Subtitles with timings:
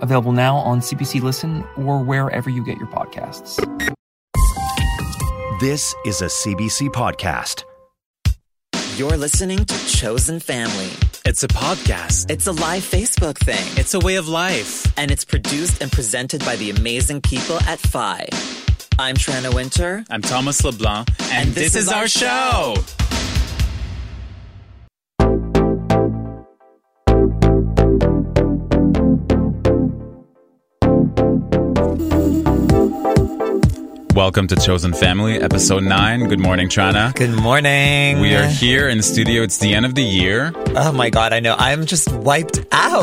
[0.00, 3.56] available now on CBC Listen or wherever you get your podcasts.
[5.60, 7.64] This is a CBC podcast.
[8.96, 10.90] You're listening to Chosen Family.
[11.24, 12.30] It's a podcast.
[12.30, 13.64] It's a live Facebook thing.
[13.78, 14.86] It's a way of life.
[14.98, 18.28] And it's produced and presented by the amazing people at Phi.
[18.98, 20.04] I'm Tranna Wintour.
[20.10, 21.08] I'm Thomas LeBlanc.
[21.20, 22.74] And, And this this, is is our our show.
[34.20, 36.28] Welcome to Chosen Family, episode 9.
[36.28, 37.14] Good morning, Tranna.
[37.14, 38.20] Good morning.
[38.20, 39.42] We are here in the studio.
[39.42, 40.52] It's the end of the year.
[40.76, 41.56] Oh my god, I know.
[41.58, 43.02] I'm just wiped out.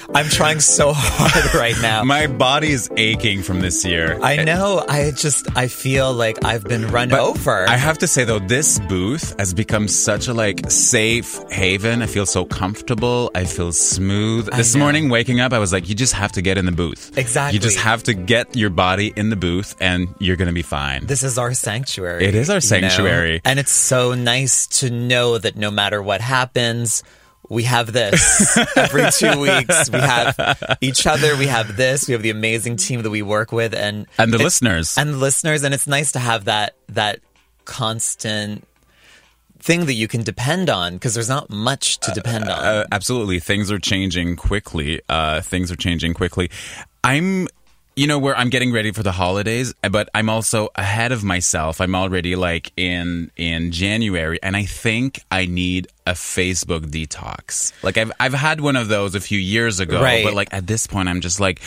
[0.14, 2.02] I'm trying so hard right now.
[2.02, 4.18] My body is aching from this year.
[4.20, 4.84] I know.
[4.88, 7.68] I just I feel like I've been run But over.
[7.68, 12.02] I have to say though, this booth has become such a like safe haven.
[12.02, 13.30] I feel so comfortable.
[13.32, 14.50] I feel smooth.
[14.56, 14.80] This know.
[14.80, 17.16] morning, waking up, I was like, you just have to get in the booth.
[17.16, 17.54] Exactly.
[17.54, 21.06] You just have to get your body in the booth, and you're gonna be fine.
[21.06, 22.24] this is our sanctuary.
[22.24, 22.88] It is our you know?
[22.88, 23.40] sanctuary.
[23.44, 27.02] And it's so nice to know that no matter what happens,
[27.48, 29.90] we have this every two weeks.
[29.90, 31.36] We have each other.
[31.36, 32.08] We have this.
[32.08, 34.96] We have the amazing team that we work with, and and the listeners.
[34.98, 35.64] and the listeners.
[35.64, 37.20] And it's nice to have that that
[37.64, 38.64] constant
[39.60, 42.64] thing that you can depend on because there's not much to depend on.
[42.64, 43.40] Uh, absolutely.
[43.40, 45.00] Things are changing quickly.
[45.08, 46.50] Uh, things are changing quickly.
[47.02, 47.48] I'm,
[47.98, 51.24] you know, where I'm getting ready for the holidays, eh, but I'm also ahead of
[51.24, 51.80] myself.
[51.80, 57.72] I'm already like in in January, and I think I need a Facebook detox.
[57.82, 60.24] Like I've I've had one of those a few years ago, Right.
[60.24, 61.60] but like at this point, I'm just like.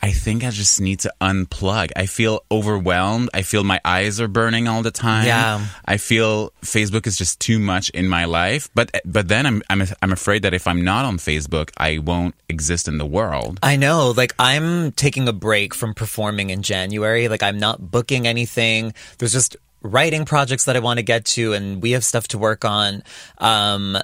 [0.00, 1.90] I think I just need to unplug.
[1.96, 3.30] I feel overwhelmed.
[3.34, 5.26] I feel my eyes are burning all the time.
[5.26, 5.66] Yeah.
[5.84, 8.70] I feel Facebook is just too much in my life.
[8.74, 12.36] But but then I'm I'm I'm afraid that if I'm not on Facebook, I won't
[12.48, 13.58] exist in the world.
[13.62, 14.12] I know.
[14.16, 17.26] Like, I'm taking a break from performing in January.
[17.26, 18.94] Like, I'm not booking anything.
[19.18, 22.38] There's just writing projects that I want to get to, and we have stuff to
[22.38, 23.02] work on.
[23.38, 23.98] Um,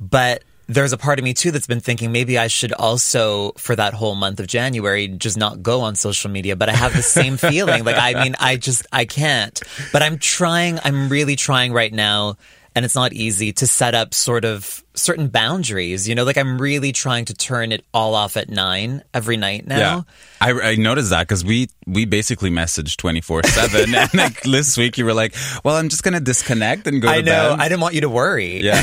[0.00, 3.74] but there's a part of me too that's been thinking maybe I should also, for
[3.74, 6.56] that whole month of January, just not go on social media.
[6.56, 7.84] But I have the same feeling.
[7.84, 9.60] Like, I mean, I just, I can't.
[9.92, 12.36] But I'm trying, I'm really trying right now.
[12.74, 16.60] And it's not easy to set up sort of certain boundaries, you know, like I'm
[16.60, 20.04] really trying to turn it all off at nine every night now.
[20.40, 24.76] I, I noticed that because we we basically messaged twenty four seven, and like this
[24.76, 25.34] week you were like,
[25.64, 27.50] "Well, I'm just gonna disconnect and go I to know.
[27.56, 28.62] bed." I didn't want you to worry.
[28.62, 28.82] yeah,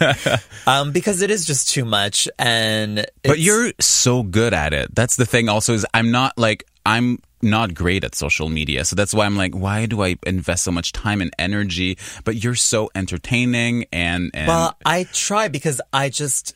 [0.66, 2.28] Um, because it is just too much.
[2.38, 4.94] And but you're so good at it.
[4.94, 5.48] That's the thing.
[5.48, 9.36] Also, is I'm not like I'm not great at social media, so that's why I'm
[9.36, 11.98] like, why do I invest so much time and energy?
[12.24, 16.54] But you're so entertaining and and Well, I try because I just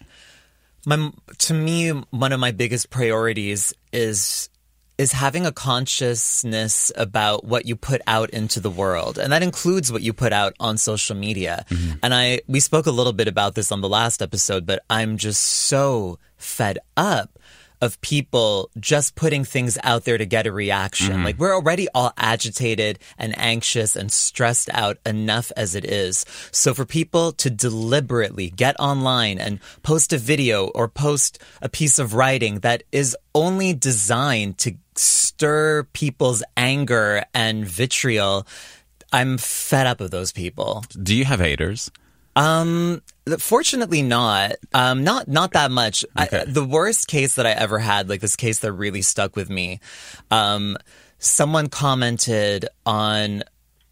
[0.86, 4.48] my to me one of my biggest priorities is
[4.96, 9.92] is having a consciousness about what you put out into the world and that includes
[9.92, 11.64] what you put out on social media.
[11.70, 11.98] Mm-hmm.
[12.02, 15.16] And I we spoke a little bit about this on the last episode, but I'm
[15.16, 17.37] just so fed up
[17.80, 21.14] of people just putting things out there to get a reaction.
[21.14, 21.24] Mm-hmm.
[21.24, 26.24] Like we're already all agitated and anxious and stressed out enough as it is.
[26.50, 31.98] So for people to deliberately get online and post a video or post a piece
[31.98, 38.46] of writing that is only designed to stir people's anger and vitriol,
[39.12, 40.84] I'm fed up of those people.
[41.02, 41.90] do you have haters?
[42.38, 43.02] Um,
[43.38, 44.52] fortunately not.
[44.72, 46.04] Um, not not that much.
[46.16, 49.50] I, the worst case that I ever had, like this case that really stuck with
[49.50, 49.80] me,
[50.30, 50.76] um,
[51.18, 53.42] someone commented on.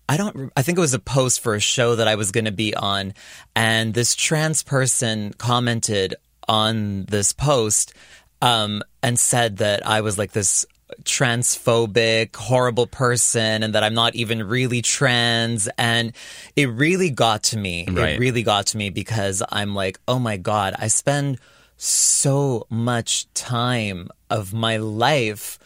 [0.08, 0.52] I don't.
[0.56, 2.72] I think it was a post for a show that I was going to be
[2.72, 3.14] on,
[3.56, 6.14] and this trans person commented
[6.46, 7.93] on this post
[8.40, 10.64] um, and said that I was like this
[11.02, 15.68] transphobic, horrible person and that I'm not even really trans.
[15.78, 16.12] And
[16.54, 17.86] it really got to me.
[17.88, 18.14] Right.
[18.14, 21.38] It really got to me because I'm like, oh my God, I spend
[21.76, 25.58] so much time of my life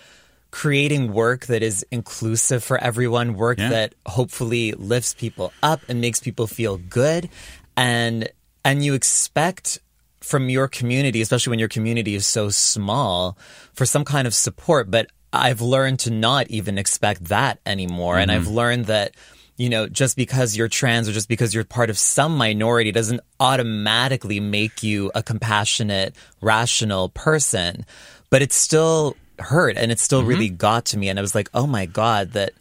[0.50, 3.68] creating work that is inclusive for everyone, work Yeah.
[3.70, 7.28] that hopefully lifts people up and makes people feel good.
[7.76, 8.28] And
[8.64, 9.78] and you expect
[10.20, 13.38] from your community, especially when your community is so small,
[13.72, 14.90] for some kind of support.
[14.90, 18.18] But I've learned to not even expect that anymore.
[18.18, 18.54] And I've mm-hmm.
[18.54, 19.14] learned that,
[19.56, 23.20] you know, just because you're trans or just because you're part of some minority doesn't
[23.38, 27.86] automatically make you a compassionate, rational person.
[28.28, 30.56] But it still hurt and it still really mm-hmm.
[30.56, 31.08] got to me.
[31.08, 32.52] And I was like, oh my God, that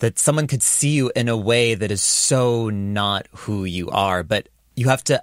[0.00, 4.22] that someone could see you in a way that is so not who you are.
[4.22, 5.22] But you have to,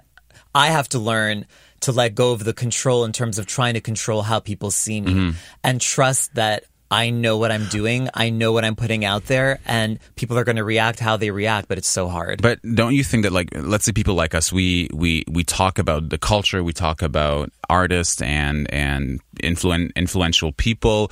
[0.54, 1.46] I have to learn
[1.80, 5.00] to let go of the control in terms of trying to control how people see
[5.00, 5.30] me mm-hmm.
[5.62, 8.08] and trust that I know what I'm doing.
[8.14, 11.30] I know what I'm putting out there and people are going to react how they
[11.30, 12.40] react, but it's so hard.
[12.40, 15.78] But don't you think that like let's say people like us we we we talk
[15.78, 21.10] about the culture, we talk about artists and and influen- influential people.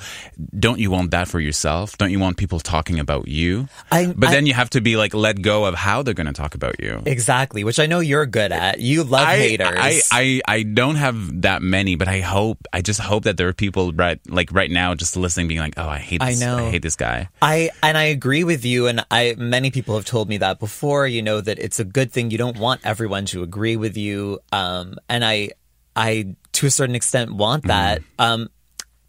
[0.57, 1.97] Don't you want that for yourself?
[1.97, 3.67] Don't you want people talking about you?
[3.91, 6.27] I- but I- then you have to be like let go of how they're going
[6.27, 7.01] to talk about you.
[7.05, 8.79] exactly, which I know you're good at.
[8.79, 9.67] You love haters.
[9.77, 13.47] I, I I don't have that many, but I hope I just hope that there
[13.47, 16.39] are people right like right now just listening, being like, oh, I hate I this,
[16.39, 16.57] know.
[16.67, 17.29] I hate this guy.
[17.41, 21.07] I and I agree with you, and I many people have told me that before.
[21.07, 22.31] You know that it's a good thing.
[22.31, 25.49] You don't want everyone to agree with you, um, and I,
[25.95, 28.01] I to a certain extent want that.
[28.19, 28.49] Um,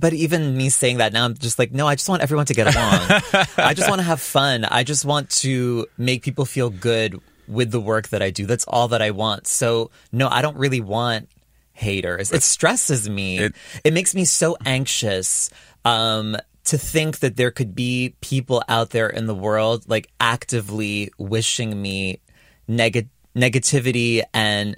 [0.00, 2.54] but even me saying that now, I'm just like, no, I just want everyone to
[2.54, 3.46] get along.
[3.58, 4.64] I just want to have fun.
[4.64, 8.46] I just want to make people feel good with the work that I do.
[8.46, 9.46] That's all that I want.
[9.48, 11.28] So no, I don't really want
[11.72, 12.30] haters.
[12.32, 13.38] It stresses me.
[13.38, 13.54] It-
[13.84, 15.50] It, makes me so anxious
[15.84, 21.10] um, to think that there could be people out there in the world like actively
[21.18, 22.20] wishing me
[22.68, 24.76] neg- negativity and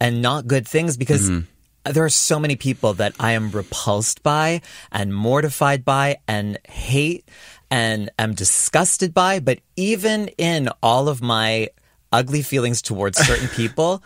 [0.00, 1.28] and not good things because
[1.84, 7.28] there are so many people that I am repulsed by and mortified by and hate
[7.70, 9.40] and am disgusted by.
[9.40, 11.68] But even in all of my
[12.12, 14.02] ugly feelings towards certain people,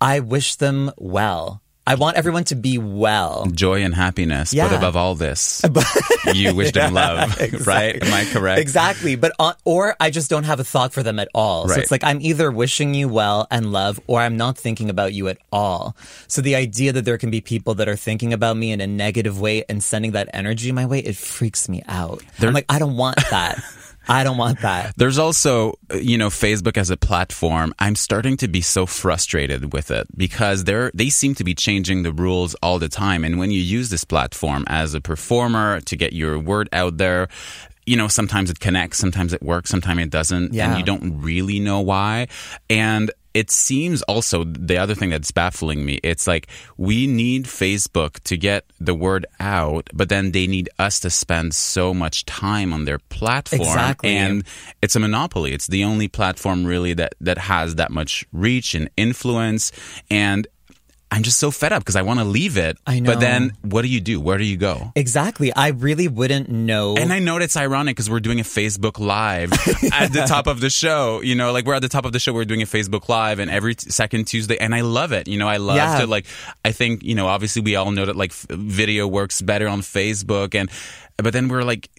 [0.00, 1.60] I wish them well.
[1.88, 3.46] I want everyone to be well.
[3.46, 5.62] Joy and happiness, but above all this,
[6.34, 7.34] you wish them love,
[7.66, 8.02] right?
[8.02, 8.60] Am I correct?
[8.60, 9.16] Exactly.
[9.16, 11.66] But on, or I just don't have a thought for them at all.
[11.66, 15.14] So it's like I'm either wishing you well and love or I'm not thinking about
[15.14, 15.96] you at all.
[16.26, 18.86] So the idea that there can be people that are thinking about me in a
[18.86, 22.22] negative way and sending that energy my way, it freaks me out.
[22.38, 23.64] I'm like, I don't want that.
[24.08, 24.94] I don't want that.
[24.96, 27.74] There's also, you know, Facebook as a platform.
[27.78, 32.02] I'm starting to be so frustrated with it because they're they seem to be changing
[32.04, 33.24] the rules all the time.
[33.24, 37.28] And when you use this platform as a performer to get your word out there,
[37.86, 40.68] you know, sometimes it connects, sometimes it works, sometimes it doesn't, Yeah.
[40.70, 42.28] and you don't really know why.
[42.68, 46.00] And it seems also the other thing that's baffling me.
[46.02, 51.00] It's like we need Facebook to get the word out, but then they need us
[51.00, 53.62] to spend so much time on their platform.
[53.62, 54.16] Exactly.
[54.16, 54.44] And
[54.82, 55.52] it's a monopoly.
[55.52, 59.72] It's the only platform really that that has that much reach and influence.
[60.10, 60.46] And
[61.10, 62.76] I'm just so fed up because I want to leave it.
[62.86, 63.12] I know.
[63.12, 64.20] But then what do you do?
[64.20, 64.92] Where do you go?
[64.94, 65.50] Exactly.
[65.54, 66.96] I really wouldn't know.
[66.96, 69.52] And I know it's ironic because we're doing a Facebook Live
[69.92, 71.22] at the top of the show.
[71.22, 73.38] You know, like we're at the top of the show, we're doing a Facebook Live,
[73.38, 75.28] and every t- second Tuesday, and I love it.
[75.28, 76.00] You know, I love Yeah.
[76.00, 76.26] to like.
[76.62, 79.80] I think you know, obviously, we all know that like f- video works better on
[79.80, 80.68] Facebook, and
[81.22, 81.90] but then we're like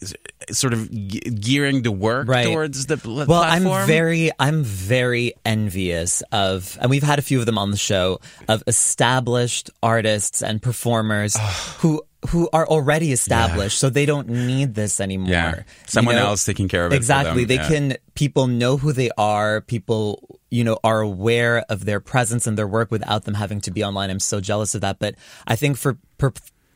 [0.51, 2.45] sort of ge- gearing the work Right.
[2.45, 3.73] towards the pl- Well, platform.
[3.73, 7.77] I'm very, I'm very envious of, and we've had a few of them on the
[7.77, 11.35] show of established artists and performers
[11.79, 12.01] who
[12.31, 15.29] who are already established, so they don't need this anymore.
[15.29, 15.55] Yeah.
[15.59, 16.25] You Someone know?
[16.27, 17.45] else taking care of it Exactly.
[17.45, 17.67] They yeah.
[17.69, 17.97] can.
[18.13, 19.61] People know who they are.
[19.61, 23.71] People, you know, are aware of their presence and their work without them having to
[23.71, 24.09] be online.
[24.09, 24.99] I'm so jealous of that.
[24.99, 25.15] But
[25.47, 26.33] I think for per-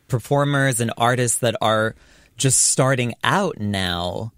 [0.08, 1.96] performers and artists that are
[2.38, 4.34] just starting out now,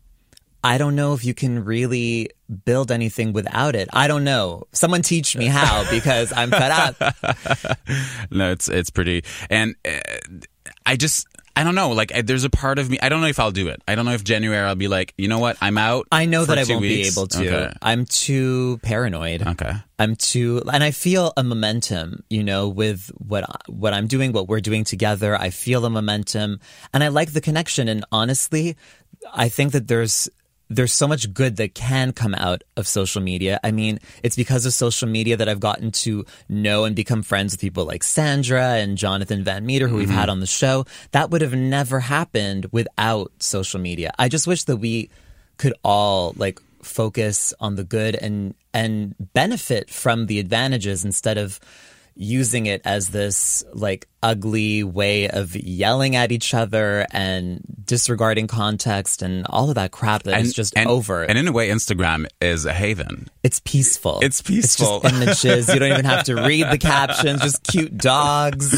[0.64, 2.30] I don't know if you can really
[2.66, 3.88] build anything without it.
[3.94, 4.64] I don't know.
[4.72, 7.78] Someone teach me how because I'm fed up.
[8.32, 10.00] no, it's it's pretty, and uh,
[10.86, 11.92] I just I don't know.
[11.92, 13.00] Like, I, there's a part of me.
[13.02, 13.82] I don't know if I'll do it.
[13.88, 16.08] I don't know if January I'll be like, you know what, I'm out.
[16.12, 17.48] I know that I won't be able to.
[17.48, 17.74] Okay.
[17.82, 19.48] I'm too paranoid.
[19.48, 19.72] Okay.
[19.98, 24.50] I'm too, and I feel a momentum, you know, with what what I'm doing, what
[24.50, 25.36] we're doing together.
[25.36, 26.60] I feel a momentum,
[26.94, 27.88] and I like the connection.
[27.88, 28.76] And honestly,
[29.34, 30.28] I think that there's
[30.70, 33.60] there's so much good that can come out of social media.
[33.64, 37.54] I mean, it's because of social media that I've gotten to know and become friends
[37.54, 40.18] with people like Sandra and Jonathan Van Meter, who we've mm-hmm.
[40.18, 40.86] had on the show.
[41.12, 44.12] That would have never happened without social media.
[44.18, 45.10] I just wish that we
[45.58, 51.60] could all like focus on the good and and benefit from the advantages instead of
[52.16, 59.22] using it as this like ugly way of yelling at each other and disregarding context
[59.22, 61.22] and all of that crap that is just and, over.
[61.24, 63.28] And in a way, Instagram is a haven.
[63.44, 64.20] it's peaceful.
[64.24, 65.02] It's peaceful.
[65.04, 65.68] It's just images.
[65.74, 67.42] you don't even have to read the captions.
[67.42, 68.74] Just cute dogs.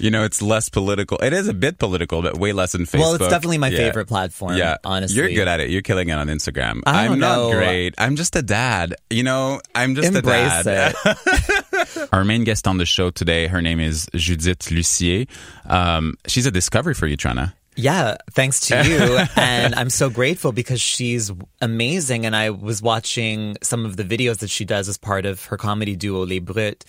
[0.00, 1.18] you know, it's less political.
[1.18, 2.98] It is a bit political, but way less than Facebook.
[3.00, 3.76] Well, it's definitely my Yeah.
[3.78, 4.56] favorite platform.
[4.56, 5.70] Yeah, honestly, you're good at it.
[5.70, 6.80] You're killing it on Instagram.
[6.86, 7.94] I am not great.
[7.98, 8.96] I'm just a dad.
[9.10, 10.94] You know, I'm just Embrace a dad.
[11.04, 11.64] it.
[12.12, 15.28] Our main guest on the show today, her name is Judith Lussier.
[15.66, 17.54] Um, she's a discovery for you, Tranna.
[17.74, 19.18] Yeah, thanks to you.
[19.36, 22.26] and I'm so grateful because she's amazing.
[22.26, 25.56] And I was watching some of the videos that she does as part of her
[25.56, 26.84] comedy duo Les Brutes.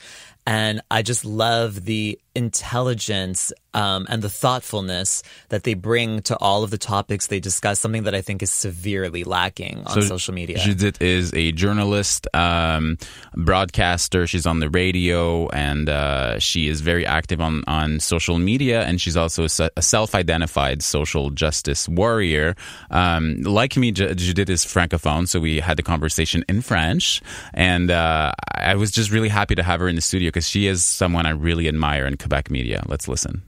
[0.45, 6.63] And I just love the intelligence um, and the thoughtfulness that they bring to all
[6.63, 10.33] of the topics they discuss, something that I think is severely lacking on So social
[10.33, 10.57] media.
[10.59, 12.97] Judith is a journalist, um,
[13.35, 14.27] broadcaster.
[14.27, 18.83] She's on the radio, and uh, she is very active on, on social media.
[18.83, 22.55] And she's also a, a self-identified social justice warrior.
[22.91, 27.21] Um, like me, Ju- Judith is francophone, so we had the conversation in French.
[27.53, 30.67] And uh, I was just really happy to have her in the studio because she
[30.67, 32.83] is someone I really admire in Quebec media.
[32.87, 33.43] Let's listen.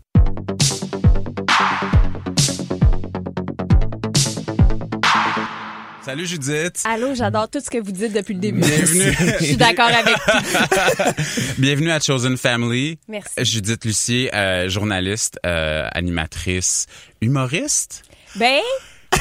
[6.04, 6.84] Salut Judith.
[6.86, 8.60] Allô, j'adore tout ce que vous dites depuis le début.
[8.62, 9.16] Bienvenue.
[9.40, 11.52] Je suis d'accord avec tout.
[11.58, 13.00] Bienvenue à Chosen Family.
[13.08, 13.30] Merci.
[13.40, 16.86] Judith Lucier, euh, journaliste, euh, animatrice,
[17.22, 18.04] humoriste.
[18.36, 18.60] Ben,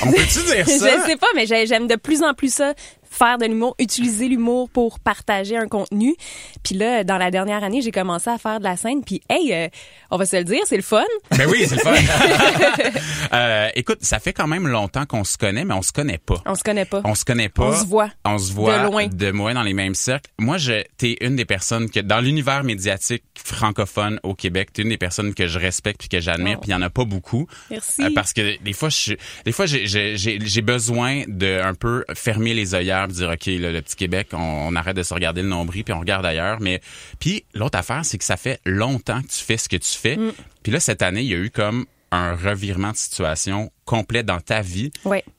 [0.02, 1.06] On peut-tu dire je ça?
[1.06, 2.74] sais pas, mais j'ai- j'aime de plus en plus ça,
[3.14, 6.14] faire de l'humour, utiliser l'humour pour partager un contenu.
[6.62, 9.02] Puis là, dans la dernière année, j'ai commencé à faire de la scène.
[9.04, 9.68] Puis, hey, euh,
[10.10, 11.02] on va se le dire, c'est le fun.
[11.36, 11.94] Ben oui, c'est le fun.
[13.32, 16.40] Euh, écoute, ça fait quand même longtemps qu'on se connaît, mais on se connaît pas.
[16.46, 17.00] On se connaît pas.
[17.04, 17.64] On se connaît pas.
[17.70, 18.10] On se voit.
[18.24, 19.06] On se voit De loin.
[19.08, 20.30] de loin dans les mêmes cercles.
[20.38, 24.90] Moi, je, t'es une des personnes que, dans l'univers médiatique francophone au Québec, t'es une
[24.90, 26.60] des personnes que je respecte puis que j'admire, Oh.
[26.60, 27.46] puis il y en a pas beaucoup.
[27.70, 28.02] Merci.
[28.04, 32.74] Euh, parce que des fois, je, des fois, j'ai besoin de un peu fermer les
[32.74, 35.48] œillères, puis dire ok, là, le petit Québec, on, on arrête de se regarder le
[35.48, 36.60] nombril, puis on regarde ailleurs.
[36.60, 36.80] Mais
[37.18, 40.16] puis l'autre affaire, c'est que ça fait longtemps que tu fais ce que tu fais.
[40.16, 40.32] Mm.
[40.62, 44.40] Puis là, cette année, il y a eu comme un revirement de situation complet dans
[44.40, 44.90] ta vie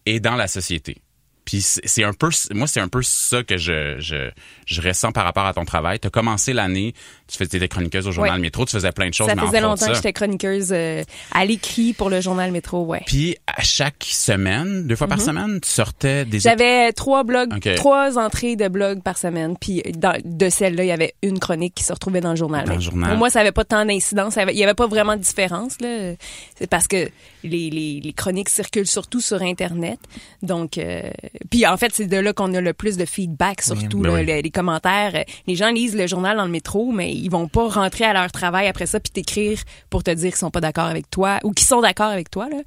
[0.06, 0.98] et dans la société.
[1.46, 4.32] Puis c'est c'est un peu, moi c'est un peu ça que je, je,
[4.66, 6.00] je ressens par rapport à ton travail.
[6.00, 6.94] Tu as commencé l'année,
[7.28, 8.40] tu faisais des chroniqueuses au journal Ouais.
[8.40, 9.28] Métro, tu faisais plein de choses.
[9.28, 13.02] Ça mais faisait longtemps que j'étais chroniqueuse euh, à l'écrit pour le journal Métro, ouais.
[13.08, 16.42] Puis à chaque semaine, deux fois par semaine, tu sortais des Mhm.
[16.42, 19.56] J'avais trois blogs, trois entrées de blogs par semaine.
[19.60, 22.66] Puis dans- de celles-là, il y avait une chronique qui se retrouvait dans le journal.
[22.68, 23.10] Dans le journal.
[23.10, 24.36] Pour moi, ça avait pas tant d'incidence.
[24.52, 25.80] Il y avait pas vraiment de différence.
[25.82, 26.14] là.
[26.58, 27.10] C'est parce que
[27.44, 30.00] les, les, les chroniques circulent surtout sur Internet.
[30.42, 31.02] Donc, euh,
[31.50, 34.16] puis en fait, c'est de là qu'on a le plus de feedback, surtout Ben là,
[34.20, 34.26] oui.
[34.26, 35.24] les, les commentaires.
[35.48, 38.32] Les gens lisent le journal dans le métro, mais ils vont pas rentrer à leur
[38.32, 41.52] travail après ça puis t'écrire pour te dire qu'ils sont pas d'accord avec toi ou
[41.52, 42.48] qu'ils sont d'accord avec toi.
[42.50, 42.58] là.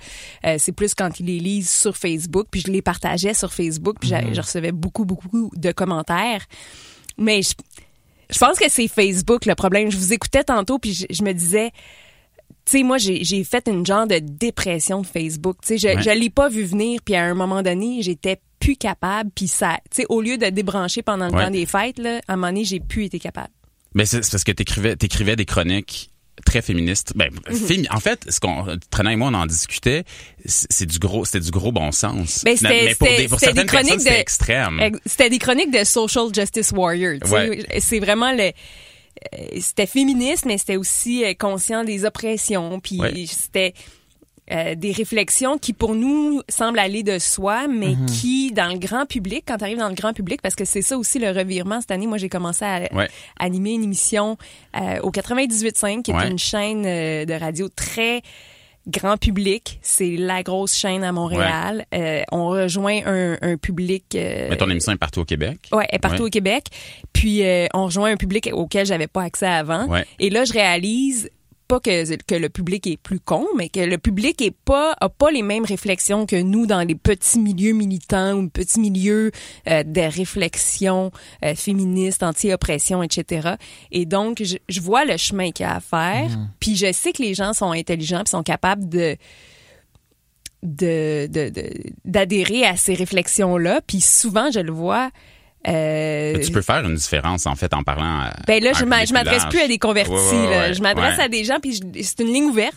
[0.47, 3.97] Euh, c'est plus quand ils les lisent sur Facebook, puis je les partageais sur Facebook,
[4.01, 6.45] puis j'a- je recevais beaucoup, beaucoup de commentaires.
[7.17, 7.55] Mais je,
[8.31, 9.91] je pense que c'est Facebook le problème.
[9.91, 11.71] Je vous écoutais tantôt, puis je, je me disais,
[12.65, 15.57] tu sais, moi, j'ai j'ai fait une genre de dépression de Facebook.
[15.63, 16.03] Tu sais, je, Ouais.
[16.03, 19.79] je l'ai pas vu venir, puis à un moment donné, j'étais plus capable, puis ça,
[19.91, 21.45] tu sais, au lieu de débrancher pendant le Ouais.
[21.45, 23.49] temps des fêtes, là, à un moment donné, j'ai plus été capable.
[23.95, 26.11] Mais c'est parce que t'écrivais, t'écrivais des chroniques
[26.45, 27.13] très féministes.
[27.17, 27.57] Ben, Mhm.
[27.57, 30.05] fémi- en fait, ce qu'on, Trena et moi, on en discutait,
[30.45, 32.43] c'est du gros, c'était du gros bon sens.
[32.45, 34.81] Ben, c'était- mais pour, des, pour c'était des certaines personnes, chroniques c'était extrême.
[34.81, 37.15] Ex- C'était des chroniques de social justice warrior.
[37.31, 37.67] Ouais.
[37.81, 38.45] C'est vraiment le.
[38.53, 38.53] euh,
[39.61, 42.79] C'était féministe, mais c'était aussi euh, conscient des oppressions.
[42.79, 43.27] Puis Ouais.
[43.27, 43.75] c'était
[44.51, 48.07] euh, des réflexions qui, pour nous, semblent aller de soi, mais Mhm.
[48.07, 50.83] qui, dans le grand public, quand tu arrives dans le grand public, parce que c'est
[50.83, 53.09] ça aussi le revirement cette année, moi, j'ai commencé à Ouais.
[53.39, 54.37] animer une émission
[54.77, 56.29] euh, au 98.5, qui est Ouais.
[56.31, 58.23] une chaîne euh, de radio très
[58.87, 59.79] grand public.
[59.83, 61.85] C'est la grosse chaîne à Montréal.
[61.95, 64.05] Euh, on rejoint un, un public...
[64.15, 65.59] euh, Mais ton émission est partout au Québec.
[65.73, 66.29] Ouais, est partout Ouais.
[66.29, 66.69] au Québec.
[67.13, 69.87] Puis euh, on rejoint un public auquel j'avais pas accès avant.
[69.89, 70.07] Ouais.
[70.19, 71.29] Et là, je réalise
[71.69, 75.09] pas que, que le public est plus con, mais que le public est pas a
[75.11, 79.31] pas les mêmes réflexions que nous dans les petits milieux militants ou petits milieux
[79.69, 81.13] euh, de réflexion
[81.45, 83.51] euh, féministe, anti-oppression, etc.
[83.93, 86.31] Et donc, je, je vois le chemin qu'il y a à faire.
[86.59, 89.17] Puis je sais que les gens sont intelligents puis sont capables de
[90.63, 91.71] de de- de-
[92.05, 93.81] d'adhérer à ces réflexions-là.
[93.87, 95.11] Puis souvent, je le vois.
[95.67, 99.13] Euh, tu peux faire une différence, en fait, en parlant à, ben là, je je
[99.13, 100.13] m'adresse plus à des convertis.
[100.13, 100.73] Ouais, ouais, là.
[100.73, 102.77] Je m'adresse à des gens, puis c'est une ligne ouverte.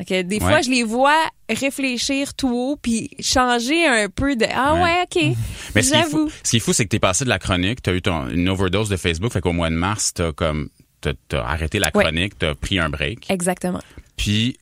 [0.00, 1.16] Ok, des fois, je les vois
[1.50, 5.02] réfléchir tout haut, puis changer un peu de ah Ouais.
[5.02, 5.36] ok,
[5.74, 6.30] Mais ce j'avoue.
[6.44, 8.48] ce qui est fou, c'est que t'es passé de la chronique, t'as eu ton, une
[8.48, 10.68] overdose de Facebook, fait qu'au mois de mars, t'as comme,
[11.00, 13.28] t'as, t'as arrêté la chronique, t'as pris un break.
[13.28, 13.80] Exactement.
[14.16, 14.56] Puis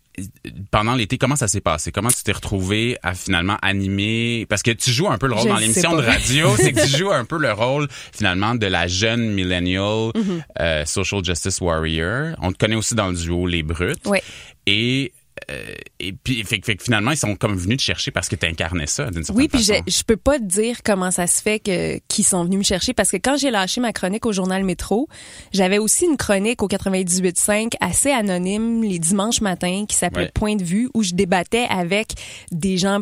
[0.70, 1.92] pendant l'été, comment ça s'est passé?
[1.92, 4.46] Comment tu t'es retrouvé à finalement animer?
[4.48, 6.86] Parce que tu joues un peu le rôle Je dans l'émission de radio, c'est que
[6.86, 10.42] tu joues un peu le rôle finalement de la jeune millennial Mhm.
[10.60, 12.36] euh, social justice warrior.
[12.40, 14.06] On te connaît aussi dans le duo Les Brutes.
[14.06, 14.22] Ouais.
[14.66, 15.12] Et
[15.50, 18.46] euh, et puis fait, fait finalement ils sont comme venus te chercher parce que tu
[18.46, 21.42] incarnais ça d'une certaine Oui, puis je, je peux pas te dire comment ça se
[21.42, 24.32] fait que qu'ils sont venus me chercher parce que quand j'ai lâché ma chronique au
[24.32, 25.08] journal Métro,
[25.52, 30.30] j'avais aussi une chronique au 98.5 assez anonyme les dimanches matins qui s'appelait Ouais.
[30.34, 32.14] Point de vue où je débattais avec
[32.50, 33.00] des gens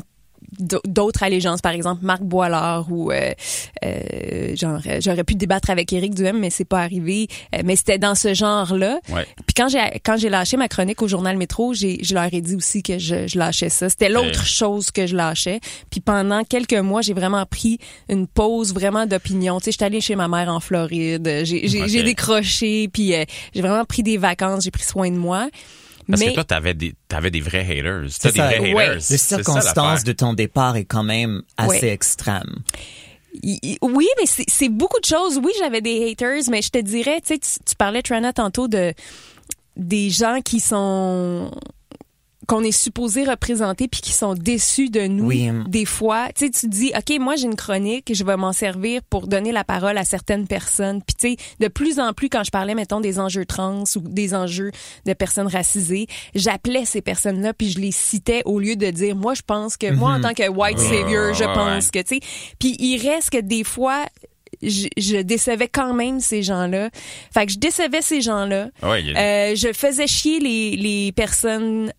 [0.58, 3.32] d'autres allégeances par exemple Marc Boilard ou euh,
[3.84, 7.76] euh, genre euh, j'aurais pu débattre avec Éric Duhem mais c'est pas arrivé Euh, mais
[7.76, 9.26] c'était dans ce genre là Ouais.
[9.46, 12.40] puis quand j'ai quand j'ai lâché ma chronique au journal Métro, j'ai je leur ai
[12.40, 13.88] dit aussi que je, je lâchais ça.
[13.88, 14.44] C'était l'autre Euh.
[14.44, 15.61] chose que je lâchais.
[15.90, 19.58] Puis pendant quelques mois, j'ai vraiment pris une pause vraiment d'opinion.
[19.58, 21.42] Tu sais, j'étais allée chez ma mère en Floride.
[21.44, 21.88] J'ai j'ai Ok.
[21.88, 25.49] j'ai décroché puis euh, j'ai vraiment pris des vacances, j'ai pris soin de moi.
[26.08, 28.06] Parce mais que toi, t'avais des, t'avais des vrais haters.
[28.20, 28.46] T'as des ça.
[28.46, 28.82] vrais Ouais.
[28.84, 28.94] haters.
[28.94, 31.92] Les C'est ça, circonstances de ton départ est quand même assez Ouais.
[31.92, 32.62] extrême.
[33.82, 35.40] Oui, mais c'est c'est beaucoup de choses.
[35.42, 38.68] Oui, j'avais des haters, mais je te dirais, tu sais, tu, tu parlais, Trana, tantôt
[38.68, 38.94] de
[39.76, 41.50] des gens qui sont
[42.46, 45.50] qu'on est supposé représenter puis qui sont déçus de nous Oui.
[45.68, 49.00] des fois tu sais tu dis OK moi j'ai une chronique je vais m'en servir
[49.10, 52.44] pour donner la parole à certaines personnes puis tu sais de plus en plus quand
[52.44, 54.70] je parlais mettons des enjeux trans ou des enjeux
[55.06, 59.34] de personnes racisées j'appelais ces personnes-là puis je les citais au lieu de dire moi
[59.34, 61.54] je pense que moi en tant que white savior je ouais.
[61.54, 62.20] pense que tu sais
[62.58, 64.04] puis il reste que des fois
[64.62, 66.88] je, je décevais quand même ces gens-là.
[67.34, 68.68] Fait que je décevais ces gens-là.
[68.82, 71.92] A- Euh, je faisais chier les, les personnes.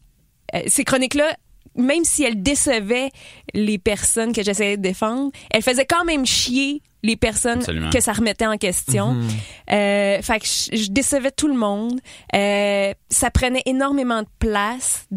[0.54, 1.36] Euh, ces chroniques-là,
[1.75, 3.12] même si elles décevaient
[3.54, 7.90] les personnes que j'essayais de défendre, elles faisaient quand même chier les personnes Absolument.
[7.90, 9.16] que ça remettait en question.
[9.72, 12.00] Euh, fait que je, je décevais tout le monde.
[12.34, 15.08] Euh, ça prenait énormément de place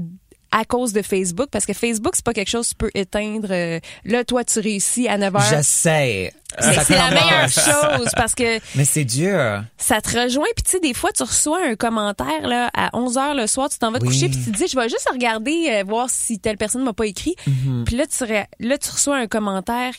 [0.50, 3.48] à cause de Facebook parce que Facebook c'est pas quelque chose que tu peux éteindre
[3.50, 6.32] euh, là toi tu réussis à 9 heures J'essaie.
[6.60, 9.62] mais c'est la meilleure chose parce que Mais c'est dur.
[9.76, 13.18] ça te rejoint puis tu sais des fois tu reçois un commentaire là à 11
[13.18, 14.10] heures le soir tu t'en vas te Oui.
[14.14, 16.92] coucher puis tu te dis je vais juste regarder euh, voir si telle personne m'a
[16.94, 17.84] pas écrit Mhm.
[17.84, 19.92] puis là tu re- là tu reçois un commentaire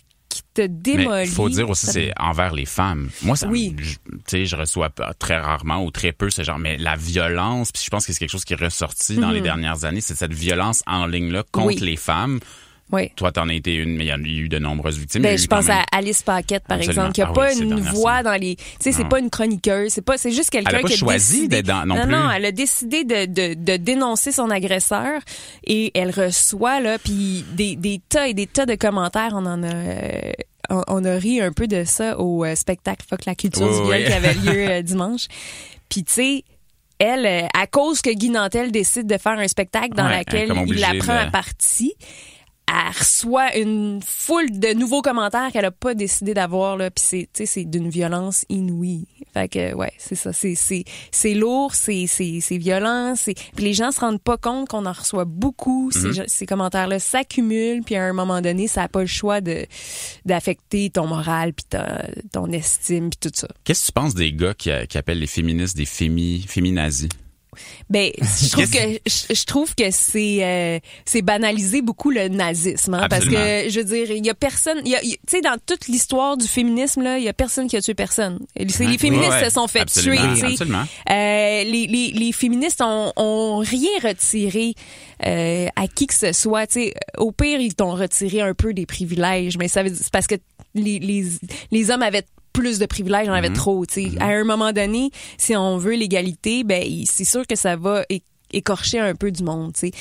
[0.53, 3.09] te démolit faut dire aussi c'est envers les femmes.
[3.21, 3.75] Moi ça Oui.
[3.79, 6.95] je- tu sais je reçois pas- très rarement ou très peu ce genre mais la
[6.95, 10.01] violence puis je pense que c'est quelque chose qui est ressorti dans les dernières années,
[10.01, 11.73] c'est cette violence en ligne là contre Mhm.
[11.75, 11.85] Oui.
[11.85, 12.39] les femmes.
[12.91, 15.21] Oui Toi t'en as été une mais il y en a eu de nombreuses victimes.
[15.21, 17.03] Ben, je pense même- à Alice Paquette, par Absolument.
[17.09, 18.55] exemple, qui a Ah pas oui, une voix dans les...
[18.55, 20.93] Tu sais, c'est pas une chroniqueuse, c'est pas, c'est juste quelqu'un Elle a pas qui
[20.95, 22.11] a choisi d'être dans- non non, plus.
[22.11, 25.21] non, elle a décidé de, de, de dénoncer son agresseur
[25.65, 29.31] et elle reçoit, là, puis des, des tas et des tas de commentaires.
[29.33, 29.67] On en a...
[29.73, 30.31] euh,
[30.69, 33.83] on, a ri un peu de ça au euh, spectacle Fuck la culture Oui, du
[33.83, 34.05] viol oui.
[34.05, 35.25] qui avait lieu euh, dimanche.
[35.89, 36.43] Puis, tu sais,
[36.99, 37.25] elle,
[37.55, 40.93] à cause que Guy Nantel décide de faire un spectacle dans Ouais, lequel il la
[40.99, 41.93] prend de- à partie,
[42.71, 47.29] elle reçoit une foule de nouveaux commentaires qu'elle a pas décidé d'avoir là puis c'est
[47.33, 49.07] tu sais c'est d'une violence inouïe.
[49.33, 50.33] Fait que ouais c'est ça.
[50.33, 54.37] C'est c'est c'est lourd c'est c'est c'est violent c'est puis les gens se rendent pas
[54.37, 55.91] compte qu'on en reçoit beaucoup.
[55.95, 56.13] Mhm.
[56.13, 59.41] ces, ces commentaires là s'accumulent puis à un moment donné ça a pas le choix
[59.41, 59.65] de
[60.25, 63.47] d'affecter ton moral puis ta- ton estime puis tout ça.
[63.63, 67.09] Qu'est-ce que tu penses des gars qui, qui appellent les féministes des fémi féminazis?
[67.89, 72.93] Ben, je trouve que je, je trouve que c'est euh, c'est banaliser beaucoup le nazisme,
[72.93, 75.37] hein, parce que je veux dire, il y a personne, il y a- il- tu
[75.37, 78.39] sais, dans toute l'histoire du féminisme là, il y a personne qui a tué personne.
[78.69, 80.45] C'est les féministes Ouais, se sont fait Absolument, tuer.
[80.53, 80.83] absolument.
[81.09, 84.73] Euh, les, les, les féministes ont, ont rien retiré
[85.25, 86.67] euh, à qui que ce soit.
[86.67, 89.99] Tu sais, au pire, ils t'ont retiré un peu des privilèges, mais ça veut dire
[90.01, 90.35] c'est parce que
[90.75, 91.25] les, les,
[91.71, 93.37] les hommes avaient plus de privilèges, on Mhm.
[93.37, 93.85] avait trop.
[93.85, 94.17] Tu sais.
[94.19, 98.03] À un moment donné, si on veut l'égalité, ben c'est sûr que ça va
[98.51, 99.73] écorcher un peu du monde.
[99.73, 99.91] Tu sais.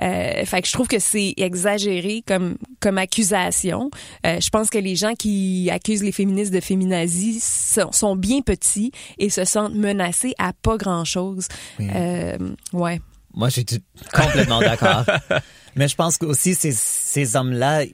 [0.00, 3.90] Euh, fait que je trouve que c'est exagéré comme comme accusation.
[4.26, 8.40] Euh, je pense que les gens qui accusent les féministes de féminazie sont, sont bien
[8.40, 11.48] petits et se sentent menacés à pas grand chose.
[11.80, 12.38] Euh,
[12.72, 13.00] ouais.
[13.34, 13.66] Moi, je suis
[14.14, 15.04] complètement d'accord.
[15.76, 17.84] Mais je pense que aussi ces, ces hommes-là,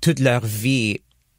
[0.00, 0.98] toute leur vie,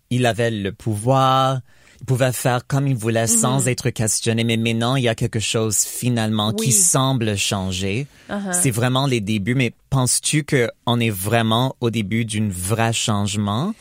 [0.10, 1.60] ils avaient le pouvoir,
[2.04, 4.44] ils pouvaient faire comme ils voulaient sans être questionnés.
[4.44, 6.66] Mais maintenant, il y a quelque chose finalement Oui.
[6.66, 8.08] qui semble changer.
[8.30, 8.52] Uh-huh.
[8.52, 9.56] C'est vraiment les débuts.
[9.56, 13.74] Mais penses-tu que on est vraiment au début d'une vraie changement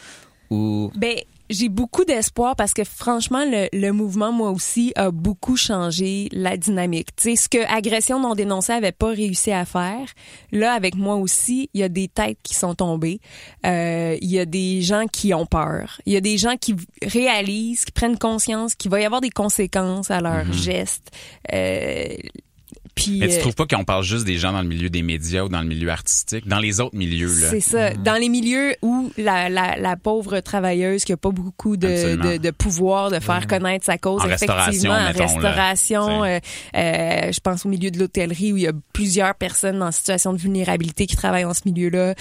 [0.50, 1.16] ou Ben,
[1.52, 6.56] j'ai beaucoup d'espoir parce que franchement, le, le mouvement, moi aussi, a beaucoup changé la
[6.56, 7.14] dynamique.
[7.16, 10.06] Tu sais, ce que Agression non dénoncée avait pas réussi à faire,
[10.50, 13.20] là, avec moi aussi, il y a des têtes qui sont tombées.
[13.66, 16.00] Euh, Il y a des gens qui ont peur.
[16.06, 19.30] Il y a des gens qui réalisent, qui prennent conscience qu'il va y avoir des
[19.30, 21.10] conséquences à leurs gestes.
[21.52, 22.06] Euh,
[22.94, 25.02] puis Mais tu euh, trouves pas qu'on parle juste des gens dans le milieu des
[25.02, 27.50] médias ou dans le milieu artistique, dans les autres milieux là.
[27.50, 27.94] C'est ça.
[27.94, 32.36] Dans les milieux où la, la, la pauvre travailleuse qui a pas beaucoup de, de,
[32.36, 36.38] de pouvoir de faire connaître sa cause, En effectivement, restauration, en mettons, restauration, euh,
[36.76, 40.32] euh, je pense au milieu de l'hôtellerie où il y a plusieurs personnes en situation
[40.32, 42.14] de vulnérabilité qui travaillent dans ce milieu-là.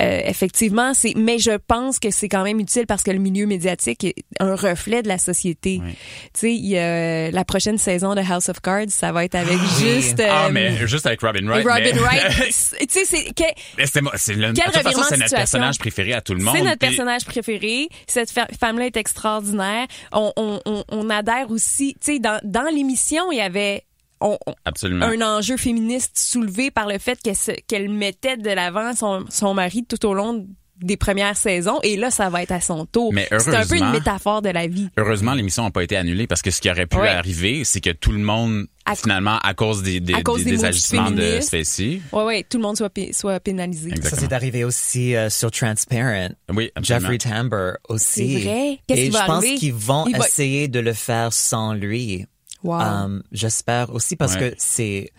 [0.00, 1.14] Euh, effectivement, c'est.
[1.16, 4.54] Mais je pense que c'est quand même utile parce que le milieu médiatique est un
[4.54, 5.80] reflet de la société.
[5.84, 5.92] Oui.
[6.34, 9.34] Tu sais, il y a la prochaine saison de House of Cards, ça va être
[9.34, 10.17] avec juste.
[10.28, 11.66] Ah euh, mais juste avec Robin Wright.
[11.66, 12.22] Robin mais- Wright.
[12.46, 16.42] tu sais, c'est c'est c'est de toute façon, de notre personnage préféré à tout le
[16.42, 16.54] monde.
[16.56, 17.88] C'est notre puis- personnage préféré.
[18.06, 19.86] Cette femme-là est extraordinaire.
[20.12, 21.94] On, on, on, on adhère aussi.
[22.00, 23.84] Tu sais, dans, dans l'émission, il y avait
[24.20, 25.06] on- on- Absolument.
[25.06, 27.18] un enjeu féministe soulevé par le fait
[27.66, 30.46] qu'elle mettait de l'avant son, son mari tout au long
[30.80, 31.78] des premières saisons.
[31.82, 33.12] Et là, ça va être à son tour.
[33.12, 34.88] Mais C'est un peu une heureusement- métaphore de la vie.
[34.96, 37.08] Heureusement, l'émission n'a pas été annulée parce que ce qui aurait pu Ouais.
[37.08, 40.52] arriver, c'est que tout le monde, À- finalement, à cause des, des, À cause des,
[40.52, 41.40] des agissements de.
[41.40, 42.00] Spacey.
[42.12, 43.90] Ouais, ouais, tout le monde soit, soit pénalisé.
[43.90, 44.20] Ça, Exactement.
[44.28, 46.28] c'est arrivé aussi euh, sur Transparent.
[46.54, 47.08] Oui, absolument.
[47.08, 48.34] Jeffrey Tambor aussi.
[48.42, 48.78] C'est vrai?
[48.86, 49.54] Qu'est-ce Et qui va je pense arriver?
[49.56, 52.26] qu'ils vont Il va- essayer de le faire sans lui.
[52.64, 52.80] Wow.
[52.80, 54.50] Um, J'espère aussi parce Ouais.
[54.50, 55.12] que c'est.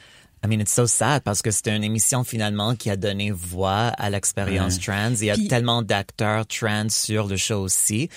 [0.43, 3.87] I mean, it's so sad parce que c'était une émission finalement qui a donné voix
[3.97, 4.83] à l'expérience Ouais.
[4.83, 5.13] trans.
[5.19, 8.09] Il y a Puis- tellement d'acteurs trans sur le show aussi.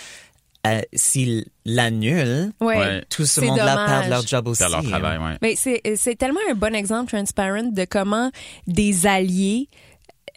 [0.64, 3.04] Euh, S'ils l'annulent, ouais.
[3.10, 4.58] Tout ce monde-là perd leur job aussi.
[4.62, 5.36] Faire leur travail, ouais.
[5.42, 8.30] Mais c'est c'est tellement un bon exemple transparent de comment
[8.68, 9.68] des alliés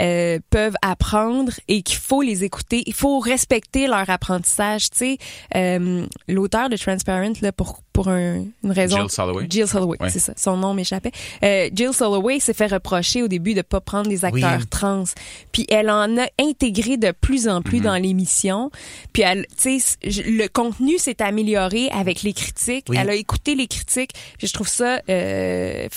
[0.02, 2.82] euh, peuvent apprendre et qu'il faut les écouter.
[2.88, 4.90] Il faut respecter leur apprentissage.
[4.90, 5.18] Tu sais,
[5.56, 8.98] euh, l'auteur de Transparent là pour pour un- une raison.
[8.98, 9.46] Jill Soloway.
[9.50, 10.10] Jill Soloway, Ouais.
[10.10, 10.34] c'est ça.
[10.36, 11.12] Son nom m'échappait.
[11.44, 14.68] Euh, Jill Soloway s'est fait reprocher au début de pas prendre des acteurs Oui.
[14.70, 15.06] trans.
[15.54, 18.70] Puis elle en a intégré de plus en plus dans l'émission.
[19.14, 22.86] Puis elle, tu sais, le contenu s'est amélioré avec les critiques.
[22.90, 22.98] Oui.
[23.00, 24.12] Elle a écouté les critiques.
[24.38, 25.88] Puis je trouve ça euh,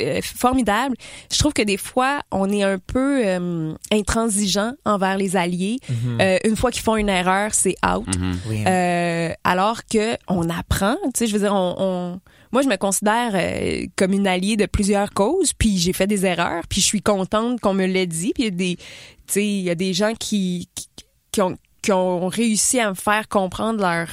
[0.00, 0.96] euh, formidable.
[1.30, 5.78] Je trouve que des fois on est un peu euh, intransigeant envers les alliés.
[6.20, 8.06] Euh, une fois qu'ils font une erreur, c'est out.
[8.48, 8.64] Oui.
[8.66, 12.20] Euh, alors que on apprend, tu sais, je veux dire, on, on-
[12.52, 16.24] moi je me considère euh, comme une alliée de plusieurs causes, puis j'ai fait des
[16.26, 18.82] erreurs, puis je suis contente qu'on me l'ait dit, puis il y a des, tu
[19.28, 20.88] sais, il y a des gens qui, qui,
[21.30, 24.06] qui ont qui ont réussi à me faire comprendre leur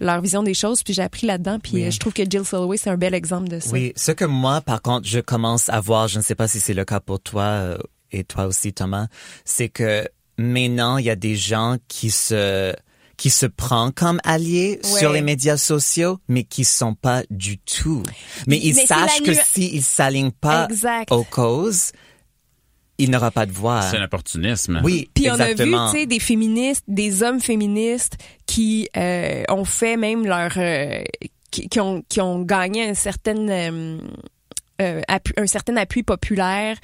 [0.00, 1.84] leur vision des choses, puis j'ai appris là-dedans, puis Oui.
[1.86, 3.70] euh, je trouve que Jill Soloway c'est un bel exemple de ça.
[3.70, 6.60] Oui, ce que moi, par contre, je commence à voir, je ne sais pas si
[6.60, 7.78] c'est le cas pour toi euh,
[8.12, 9.06] et toi aussi, Thomas,
[9.46, 12.74] c'est que maintenant, il y a des gens qui se
[13.16, 14.98] qui se prend comme alliés Ouais.
[14.98, 18.02] sur les médias sociaux, mais qui sont pas du tout.
[18.46, 21.10] Mais ils Mais sachent que nu- s'ils s'alignent pas Exact.
[21.12, 21.92] aux causes,
[22.98, 23.82] il n'aura pas de voix.
[23.82, 24.80] C'est un opportunisme.
[24.84, 29.64] Oui, Puis on a vu, tu sais, des féministes, des hommes féministes qui euh, ont
[29.64, 31.02] fait même leur, euh,
[31.50, 33.98] qui, qui ont qui ont gagné un certain euh,
[34.82, 35.00] euh,
[35.36, 36.76] un certain appui populaire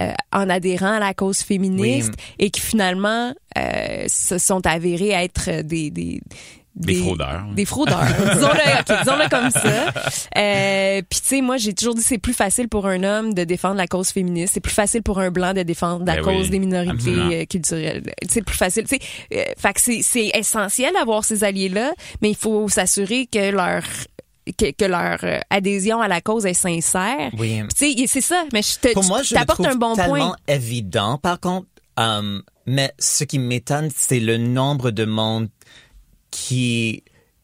[0.00, 5.62] euh, en adhérant à la cause féministe et qui finalement euh, se sont avérés être
[5.62, 6.20] des des
[6.74, 7.46] Des fraudeurs.
[7.54, 8.04] Des fraudeurs.
[8.34, 9.92] disons-le, ok, disons-le comme ça.
[10.36, 13.44] Euh, Puis tu sais, moi j'ai toujours dit c'est plus facile pour un homme de
[13.44, 16.44] défendre la cause féministe, c'est plus facile pour un blanc de défendre la Ben cause
[16.44, 17.44] oui, des minorités absolument.
[17.48, 18.02] culturelles.
[18.28, 18.84] C'est plus facile.
[18.84, 19.00] Tu sais,
[19.34, 23.82] euh, fait que c'est essentiel d'avoir ces alliés là, mais il faut s'assurer que leur
[24.58, 27.30] que, que leur euh, adhésion à la cause est sincère.
[27.38, 27.62] Oui.
[27.76, 28.44] Puis, Tu sais, c'est ça.
[28.52, 30.36] Mais je te, Pour moi, je le trouve un bon tellement point.
[30.48, 31.18] évident.
[31.18, 31.66] Par contre,
[31.98, 35.48] euh, mais ce qui m'étonne, c'est le nombre de monde
[36.30, 37.02] qui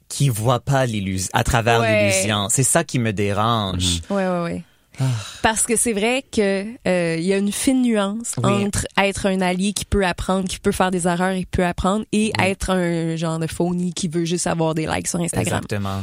[0.09, 2.11] qui voit pas l'illusion à travers Ouais.
[2.11, 2.49] l'illusion.
[2.51, 4.01] C'est ça qui me dérange.
[4.11, 4.63] Ouais, ouais, ouais.
[5.01, 5.05] Ah.
[5.41, 8.67] Parce que c'est vrai que euh, il y a une fine nuance Oui.
[8.67, 11.65] entre être un allié qui peut apprendre, qui peut faire des erreurs et qui peut
[11.65, 15.63] apprendre, et être un genre de phony qui veut juste avoir des likes sur Instagram.
[15.65, 16.03] Exactement.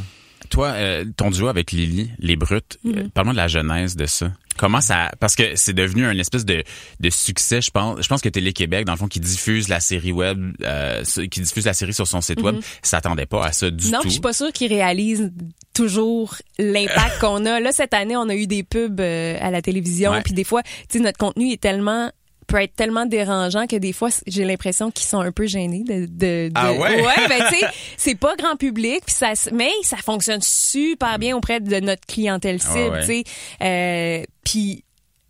[0.50, 2.98] Toi, euh, ton duo avec Lily, Les Brutes, Mhm.
[2.98, 4.32] euh, parle-moi de la genèse de ça.
[4.58, 5.10] Comment ça...
[5.20, 6.62] Parce que c'est devenu un espèce de,
[6.98, 8.02] de succès, je pense.
[8.02, 11.64] Je pense que Télé-Québec, dans le fond, qui diffuse la série web, euh, qui diffuse
[11.64, 13.92] la série sur son site web, s'attendait pas à ça du Mhm.
[13.92, 14.02] Non, tout.
[14.02, 15.30] puis je suis pas sûre qu'ils réalisent
[15.72, 17.60] toujours l'impact qu'on a.
[17.60, 20.62] Là, cette année, on a eu des pubs euh, à la télévision, puis des fois,
[20.62, 22.10] tu sais, notre contenu est tellement
[22.50, 26.06] peut être tellement dérangeant que des fois j'ai l'impression qu'ils sont un peu gênés de,
[26.06, 27.02] de, de- Ah ouais?
[27.28, 31.60] ben tu sais c'est pas grand public puis ça mais ça fonctionne super bien auprès
[31.60, 33.00] de notre clientèle Ah cible ouais.
[33.00, 33.24] tu sais
[33.62, 34.84] Euh, puis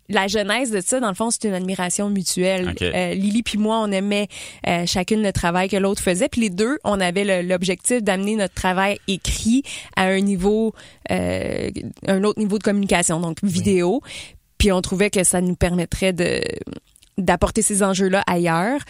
[0.09, 2.71] la genèse de ça, dans le fond, c'est une admiration mutuelle.
[2.71, 2.81] Ok.
[2.81, 4.27] Euh, Lily puis moi, on aimait
[4.67, 6.27] euh, chacune le travail que l'autre faisait.
[6.27, 9.63] Puis les deux, on avait l'objectif d'amener notre travail écrit
[9.95, 10.73] à un niveau,
[11.11, 11.69] euh,
[12.07, 14.01] un autre niveau de communication, donc vidéo.
[14.57, 16.41] Puis on trouvait que ça nous permettrait de
[17.17, 18.81] d'apporter ces enjeux-là ailleurs.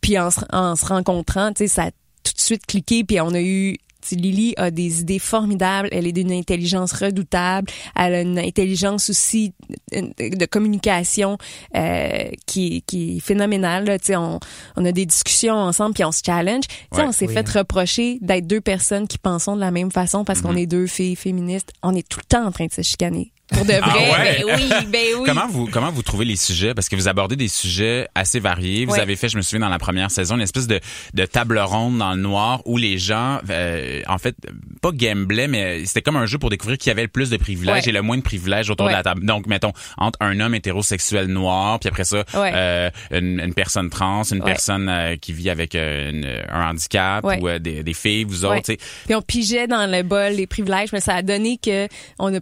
[0.00, 3.04] Puis en se, en se rencontrant, tu sais, ça a tout de suite cliqué.
[3.04, 6.92] Puis on a eu Tu sais, Lily a des idées formidables, elle est d'une intelligence
[6.92, 9.52] redoutable, elle a une intelligence aussi
[9.92, 11.36] euh, de communication
[11.76, 13.84] euh, qui, qui est phénoménale.
[13.86, 13.98] là.
[13.98, 14.38] Tu sais, on,
[14.76, 16.66] on a des discussions ensemble puis on se challenge.
[16.68, 17.08] Tu sais, Ouais.
[17.08, 17.34] on s'est Oui.
[17.34, 20.86] fait reprocher d'être deux personnes qui pensons de la même façon parce qu'on est deux
[20.86, 21.72] filles féministes.
[21.82, 23.32] On est tout le temps en train de se chicaner.
[23.50, 24.42] Pour de vrai, Ah ouais?
[24.44, 25.22] ben oui, ben oui.
[25.26, 26.74] Comment vous comment vous trouvez les sujets?
[26.74, 28.84] Parce que vous abordez des sujets assez variés.
[28.84, 29.00] Vous Ouais.
[29.00, 30.80] avez fait, je me souviens dans la première saison, une espèce de,
[31.14, 34.36] de table ronde dans le noir où les gens, euh, en fait,
[34.82, 37.84] pas gamblaient, mais c'était comme un jeu pour découvrir qui avait le plus de privilèges
[37.84, 37.88] Ouais.
[37.88, 39.24] et le moins de privilèges autour de la table.
[39.24, 44.24] Donc, mettons entre un homme hétérosexuel noir, puis après ça, euh, une, une personne trans,
[44.24, 48.24] une personne euh, qui vit avec euh, une- un handicap ou euh, des, des filles,
[48.24, 48.74] vous autres.
[49.06, 52.40] Puis on pigeait dans le bol les privilèges, mais ça a donné que on a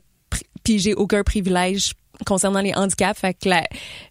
[0.66, 1.92] puis j'ai aucun privilège
[2.24, 3.20] concernant les handicaps.
[3.20, 3.64] Fait que la,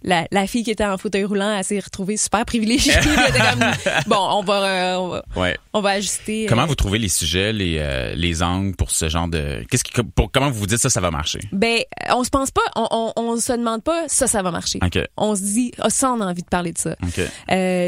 [0.03, 2.93] la, la fille qui était en fauteuil roulant, elle s'est retrouvée super privilégiée.
[3.03, 3.65] Comme,
[4.07, 5.57] bon, on va, euh, on va, Ouais.
[5.73, 6.45] on va ajuster.
[6.45, 9.63] euh, Comment vous trouvez les sujets, les, euh, les angles pour ce genre de...
[9.69, 11.39] Qu'est-ce qui, pour, comment vous vous dites ça, ça va marcher?
[11.51, 11.79] Ben,
[12.11, 14.79] on se pense pas, on, on, on se demande pas, ça, ça va marcher.
[15.17, 16.95] On se dit, ah, ça, on a envie de parler de ça.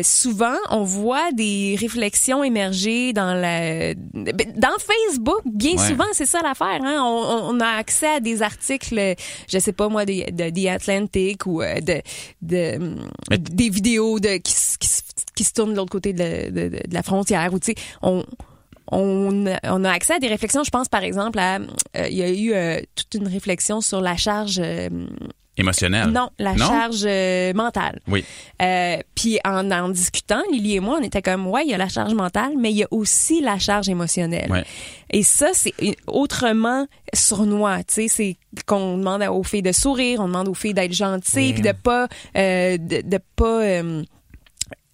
[0.04, 5.42] Souvent, on voit des réflexions émerger dans la dans Facebook.
[5.46, 5.88] Bien Ouais.
[5.90, 6.80] souvent, c'est ça l'affaire.
[6.84, 7.02] Hein?
[7.04, 9.16] On, on a accès à des articles,
[9.50, 12.02] je sais pas moi, de, de The Atlantic ou euh, de,
[12.42, 12.80] de
[13.30, 15.02] Mais- des vidéos de qui, se- qui, se-
[15.36, 17.54] qui se tournent de l'autre côté de, de- de la frontière.
[17.54, 18.24] Ou tu sais, on
[18.90, 20.64] on a, on a accès à des réflexions.
[20.64, 24.00] Je pense par exemple à euh, il y a eu euh, toute une réflexion sur
[24.00, 24.90] la charge euh,
[25.58, 26.10] Émotionnel.
[26.10, 26.68] non, la Non?
[26.68, 28.00] charge euh, mentale.
[28.08, 28.24] Oui.
[28.62, 31.78] Euh, puis en en discutant, Lily et moi, on était comme ouais, il y a
[31.78, 34.52] la charge mentale, mais il y a aussi la charge émotionnelle.
[34.52, 34.64] Ouais.
[35.12, 35.74] Et ça, c'est
[36.06, 37.80] autrement sournois.
[37.84, 41.54] Tu sais, c'est qu'on demande aux filles de sourire, on demande aux filles d'être gentilles,
[41.54, 43.62] puis de pas, euh, de, de pas.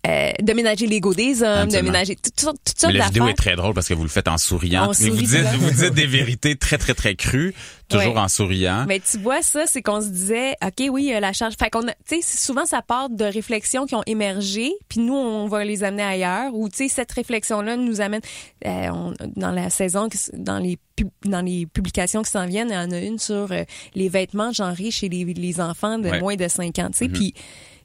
[0.05, 3.27] Euh, de ménager l'ego des hommes, de ménager toutes sortes, toutes Mais sortes la vidéo
[3.29, 4.89] est très drôle parce que vous le faites en souriant.
[4.89, 7.53] On vous dites, tout vous dites des vérités très, très, très crues,
[7.87, 8.19] toujours Ouais.
[8.19, 8.83] en souriant.
[8.85, 11.53] Mais tu vois, ça, c'est qu'on se disait, OK, oui, la charge.
[11.57, 15.47] Fait qu'on tu sais, souvent, ça part de réflexions qui ont émergé, puis nous, on
[15.47, 18.21] va les amener ailleurs, ou, tu sais, cette réflexion-là nous amène,
[18.65, 20.77] euh, on- dans la saison, dans les,
[21.25, 23.63] dans les publications qui s'en viennent, il y en a une sur euh,
[23.95, 26.19] les vêtements genrés chez les, les enfants de Ouais.
[26.19, 27.33] moins de 5 ans, tu sais, puis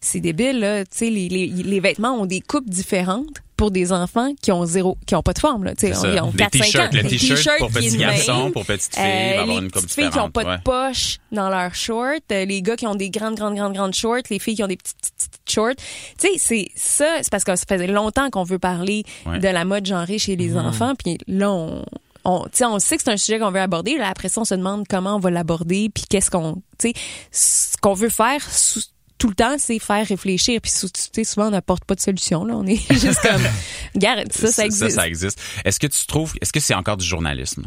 [0.00, 3.90] c'est débile, là, tu sais, les, les, les vêtements ont des coupes différentes pour des
[3.92, 6.37] enfants qui ont zéro, qui ont pas de forme, là, tu sais, ils ont Les
[6.38, 6.62] 4, 5 ans.
[6.62, 9.70] t-shirts, le Des t-shirt pour petits garçons, pour petites filles, va avoir Euh, les une
[9.72, 10.58] coupe filles qui ont pas de ouais.
[10.64, 14.22] poches dans leurs shorts, euh, les gars qui ont des grandes, grandes, grandes, grandes shorts,
[14.30, 15.74] les filles qui ont des petites, petites, petites shorts.
[16.20, 19.40] Tu sais, c'est ça, c'est parce que ça faisait longtemps qu'on veut parler Ouais.
[19.40, 21.84] de la mode genrée chez les enfants, puis là, on,
[22.24, 23.98] on, tu sais, on sait que c'est un sujet qu'on veut aborder.
[23.98, 26.92] Là, après ça, on se demande comment on va l'aborder, puis qu'est-ce qu'on, tu sais,
[27.32, 28.82] ce qu'on veut faire sous-
[29.18, 30.61] tout le temps, c'est faire réfléchir.
[30.61, 32.44] Puis tu sais, souvent, on n'apporte pas de solution.
[32.44, 33.42] Là, on est juste comme,
[33.94, 34.90] regarde, ça, ça existe.
[34.90, 35.40] Ça, existe.
[35.64, 37.66] Est-ce que tu trouves, est-ce que c'est encore du journalisme?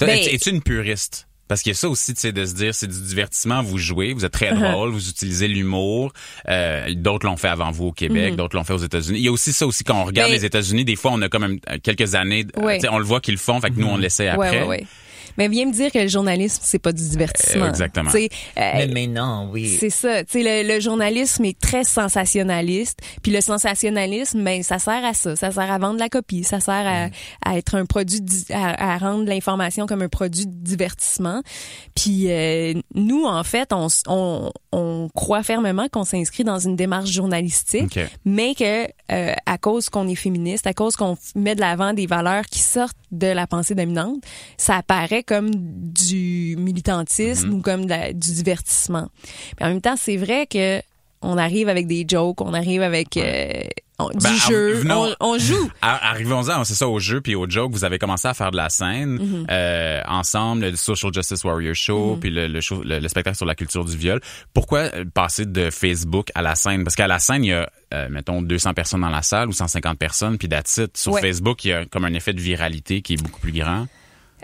[0.00, 1.28] Ben- Es-tu une puriste?
[1.48, 3.76] Parce qu'il y a ça aussi, tu sais, de se dire, c'est du divertissement, vous
[3.76, 4.72] jouez, vous êtes très Uh-huh.
[4.72, 6.12] drôle, vous utilisez l'humour.
[6.48, 9.18] Euh, d'autres l'ont fait avant vous au Québec, d'autres l'ont fait aux États-Unis.
[9.18, 10.32] Il y a aussi ça aussi quand on regarde Mm-hmm.
[10.34, 12.88] Ben- les États-Unis, des fois on a quand même euh, quelques années, euh, tu sais,
[12.88, 14.62] on le voit qu'ils le font, fait que nous on l'essaie Ouais, après.
[14.62, 14.86] ouais, ouais.
[15.38, 17.64] Mais viens me dire que le journalisme, c'est pas du divertissement.
[17.66, 18.10] Euh, exactement.
[18.14, 19.76] Euh, Mais, mais non, oui.
[19.78, 20.24] C'est ça.
[20.24, 23.00] Tu sais, le, le journalisme est très sensationnaliste.
[23.22, 25.36] Puis le sensationnalisme, ben, ça sert à ça.
[25.36, 26.44] Ça sert à vendre la copie.
[26.44, 27.08] Ça sert à,
[27.44, 31.42] à être un produit, à, à rendre l'information comme un produit de divertissement.
[31.94, 37.10] Puis euh, nous, en fait, on, on, on croit fermement qu'on s'inscrit dans une démarche
[37.10, 38.00] journalistique, OK.
[38.24, 42.06] mais que euh, à cause qu'on est féministe, à cause qu'on met de l'avant des
[42.06, 44.22] valeurs qui sortent de la pensée dominante,
[44.56, 47.52] ça apparaît comme du militantisme Mm-hmm.
[47.52, 49.08] ou comme la- du divertissement.
[49.56, 50.80] Puis en même temps, c'est vrai que
[51.22, 53.62] on arrive avec des jokes, on arrive avec euh,
[54.06, 55.70] on- du Ben, jeu, venons- on, on joue.
[55.82, 57.72] Ar- Arrivons-en, c'est ça, au jeu puis au joke.
[57.72, 59.46] Vous avez commencé à faire de la scène Mm-hmm.
[59.50, 63.46] euh, ensemble, le Social Justice Warrior Show, puis le, le, show- le- le spectacle sur
[63.46, 64.20] la culture du viol.
[64.54, 66.84] Pourquoi euh, passer de Facebook à la scène?
[66.84, 69.52] Parce qu'à la scène, il y a, euh, mettons, 200 personnes dans la salle ou
[69.52, 70.96] 150 personnes, puis it.
[70.96, 71.20] Sur Ouais.
[71.20, 73.86] Facebook, il y a comme un effet de viralité qui est beaucoup plus grand.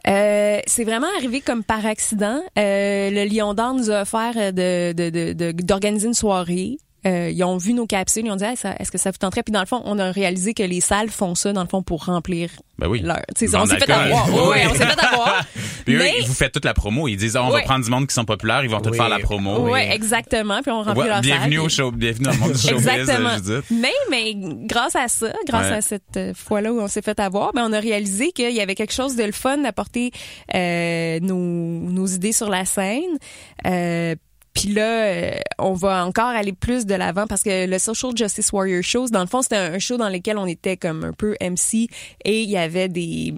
[0.06, 2.40] Euh, c'est vraiment arrivé comme par accident.
[2.58, 6.78] Euh, le Lion d'Or nous a offert euh, de, de, de, de- d'organiser une soirée.
[7.06, 9.18] Euh, ils ont vu nos capsules, ils ont dit Hey, ça- est-ce que ça vous
[9.18, 9.44] tenterait?
[9.44, 11.80] Puis dans le fond on a réalisé que les salles font ça dans le fond
[11.82, 13.00] pour remplir Ben oui.
[13.02, 13.18] leur
[13.54, 14.58] on s'est fait avoir Oui.
[14.68, 15.44] on s'est fait avoir
[15.84, 17.06] Puis eux, mais ils vous faites toute la promo.
[17.06, 18.96] Ils disent, Ah, on va prendre du monde qui sont populaires, ils vont tout Oui.
[18.96, 19.68] faire la promo.
[19.70, 22.38] ouais exactement puis on remplit Ouais, leur bienvenue salle, au puis- show, bienvenue dans le
[22.38, 23.36] monde du showbiz, Exactement.
[23.70, 24.34] Mais, mais
[24.66, 25.76] grâce à ça, grâce Ouais.
[25.76, 28.60] à cette euh, fois-là où on s'est fait avoir, ben on a réalisé qu'il y
[28.60, 30.10] avait quelque chose de le fun d'apporter
[30.54, 33.18] euh, nos, nos idées sur la scène.
[34.58, 38.50] Puis là, euh, on va encore aller plus de l'avant parce que le Social Justice
[38.52, 41.36] Warrior Show, dans le fond, c'était un show dans lequel on était comme un peu
[41.40, 41.88] MC
[42.24, 43.34] et il y avait des,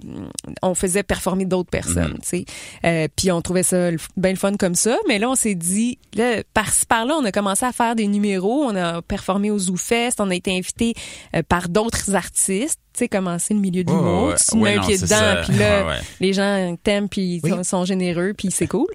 [0.63, 2.19] on faisait performer d'autres personnes, Mhm.
[2.21, 2.45] tu sais.
[2.85, 4.97] Euh, puis on trouvait ça bien le fun comme ça.
[5.07, 8.63] Mais là, on s'est dit, là, par-ci par-là, on a commencé à faire des numéros.
[8.63, 10.13] On a performé au ZooFest.
[10.19, 10.95] On a été invité
[11.35, 12.79] euh, par d'autres artistes.
[12.93, 14.23] Tu sais, commencer le milieu de Ouais, l'humour.
[14.29, 15.99] ouais, Tu mets ouais, un non, pied dedans, puis là, Ouais, ouais.
[16.19, 17.51] les gens t'aiment, puis Oui.
[17.63, 18.87] sont, généreux, puis c'est cool.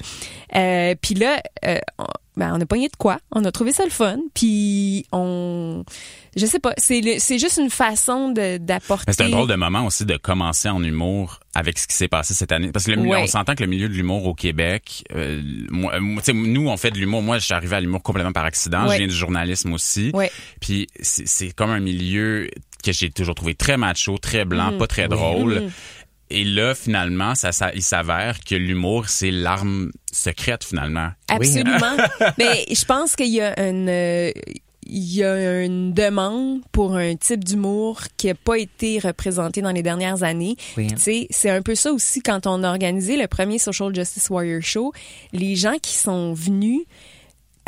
[0.54, 2.04] Euh, puis là, euh, on,
[2.37, 3.18] ben, on a pogné de quoi?
[3.32, 5.82] On a trouvé ça le fun, puis on...
[6.37, 7.00] Je sais pas, c'est
[7.38, 9.11] juste une façon de- d'apporter...
[9.14, 12.35] C'est un drôle de moment aussi de commencer en humour avec ce qui s'est passé
[12.35, 12.70] cette année.
[12.72, 13.22] Parce que le milieu- Ouais.
[13.22, 16.32] on s'entend que le milieu de l'humour au Québec, euh, moi, euh, moi, tu sais,
[16.35, 17.22] nous, on fait de l'humour.
[17.22, 18.85] Moi, je suis arrivé à l'humour complètement par accident.
[18.87, 18.92] Ouais.
[18.92, 20.11] Je viens du journalisme aussi.
[20.12, 20.30] Ouais.
[20.61, 22.50] Puis c'est comme un milieu
[22.87, 24.79] que j'ai toujours trouvé très macho, très blanc, Mhm.
[24.79, 25.70] pas très drôle.
[26.29, 31.11] Et là, finalement, ça, ça, il s'avère que l'humour, c'est l'arme secrète, finalement.
[31.29, 31.96] Absolument.
[32.38, 34.33] Mais je pense qu'il y a une euh,
[34.88, 39.72] il y a une demande pour un type d'humour qui n'a pas été représenté dans
[39.72, 40.57] les dernières années.
[40.77, 40.87] Oui.
[40.96, 44.92] C'est un peu ça aussi quand on a organisé le premier Social Justice Warrior Show.
[45.33, 46.83] Les gens qui sont venus,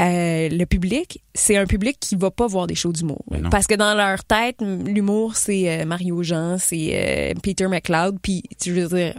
[0.01, 3.25] euh, le public, c'est un public qui va pas voir des shows d'humour.
[3.51, 8.43] Parce que dans leur tête, l'humour, c'est euh, Mario Jean, c'est euh, Peter McLeod, puis
[8.61, 9.15] tu veux dire,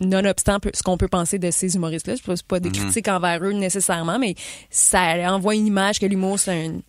[0.00, 4.18] nonobstant ce qu'on peut penser de ces humoristes-là, c'est pas, des critiques envers eux nécessairement,
[4.18, 4.34] mais
[4.70, 6.80] ça envoie une image que l'humour, c'est un-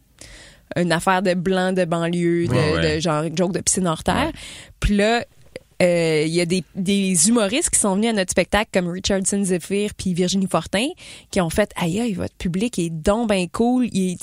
[0.75, 2.95] une affaire de blanc de banlieue, de, Ouais, ouais.
[2.95, 4.31] de genre joke de piscine hors terre.
[4.79, 5.25] Puis là,
[5.81, 9.91] il y a des, des humoristes qui sont venus à notre spectacle comme Richardson Zephyr
[9.95, 10.87] puis Virginie Fortin
[11.31, 14.17] qui ont fait aïe aïe votre public est donc ben cool ils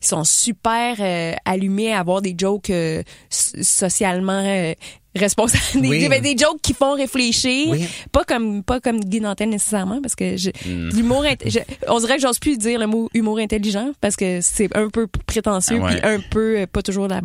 [0.00, 4.74] sont super euh, allumés à avoir des jokes euh, so- socialement euh,
[5.14, 6.08] responsables des, Oui.
[6.08, 7.86] ben, des jokes qui font réfléchir Oui.
[8.10, 10.88] pas comme pas comme Guy Nantel nécessairement parce que je, Hmm.
[10.90, 14.74] l'humour je- on dirait que j'ose plus dire le mot humour intelligent parce que c'est
[14.76, 16.00] un peu prétentieux Ah ouais.
[16.00, 17.20] puis un peu euh, pas toujours la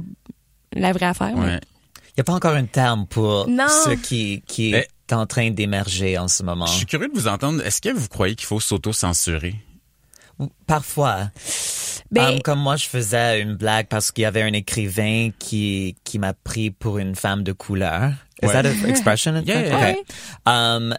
[0.74, 1.60] la vraie affaire mais-.
[2.12, 3.68] Il n'y a pas encore un terme pour Non.
[3.70, 6.66] ce qui, qui est en train d'émerger en ce moment.
[6.66, 7.62] Je suis curieux de vous entendre.
[7.66, 9.56] Est-ce que vous croyez qu'il faut s'auto-censurer?
[10.68, 11.30] Parfois.
[12.12, 15.96] Ben- Um, comme moi, je faisais une blague parce qu'il y avait un écrivain qui,
[16.04, 18.12] qui m'a pris pour une femme de couleur.
[18.42, 18.54] Is Ouais.
[18.54, 19.34] that an expression?
[19.46, 19.78] Yeah, yeah.
[19.92, 20.00] Okay.
[20.46, 20.96] Um,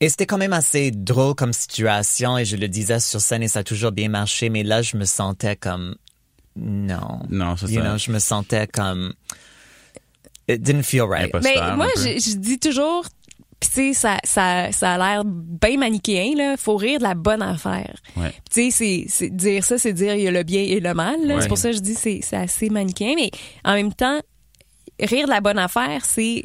[0.00, 3.48] et c'était quand même assez drôle comme situation et je le disais sur scène et
[3.48, 5.96] ça a toujours bien marché, mais là, je me sentais comme,
[6.54, 7.20] non.
[7.28, 7.88] Non, c'est You ça.
[7.88, 9.12] know, je me sentais comme,
[10.48, 11.32] it didn't feel right.
[11.42, 13.04] Mais moi, je, je dis toujours,
[13.60, 16.56] puis tu sais, ça, ça, ça a l'air bien manichéen, là.
[16.58, 17.96] Faut rire de la bonne affaire.
[18.16, 18.32] Ouais.
[18.52, 21.16] Tu sais, c'est, dire ça, c'est dire il y a le bien et le mal.
[21.26, 21.36] là.
[21.36, 21.42] Ouais.
[21.42, 23.14] C'est pour ça que je dis c'est, c'est assez manichéen.
[23.16, 23.30] Mais
[23.64, 24.20] en même temps,
[25.00, 26.44] rire de la bonne affaire, c'est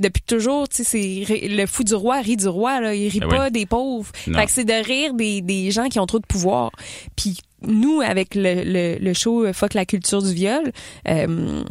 [0.00, 2.94] depuis toujours, tu sais, c'est le fou du roi rit du roi, là.
[2.94, 3.50] Il rit Ah pas oui.
[3.52, 4.10] des pauvres.
[4.26, 4.38] Non.
[4.38, 6.70] Fait que c'est de rire des, des gens qui ont trop de pouvoir.
[7.16, 10.72] Puis nous, avec le, le, le show Fuck la culture du viol,
[11.06, 11.62] euh,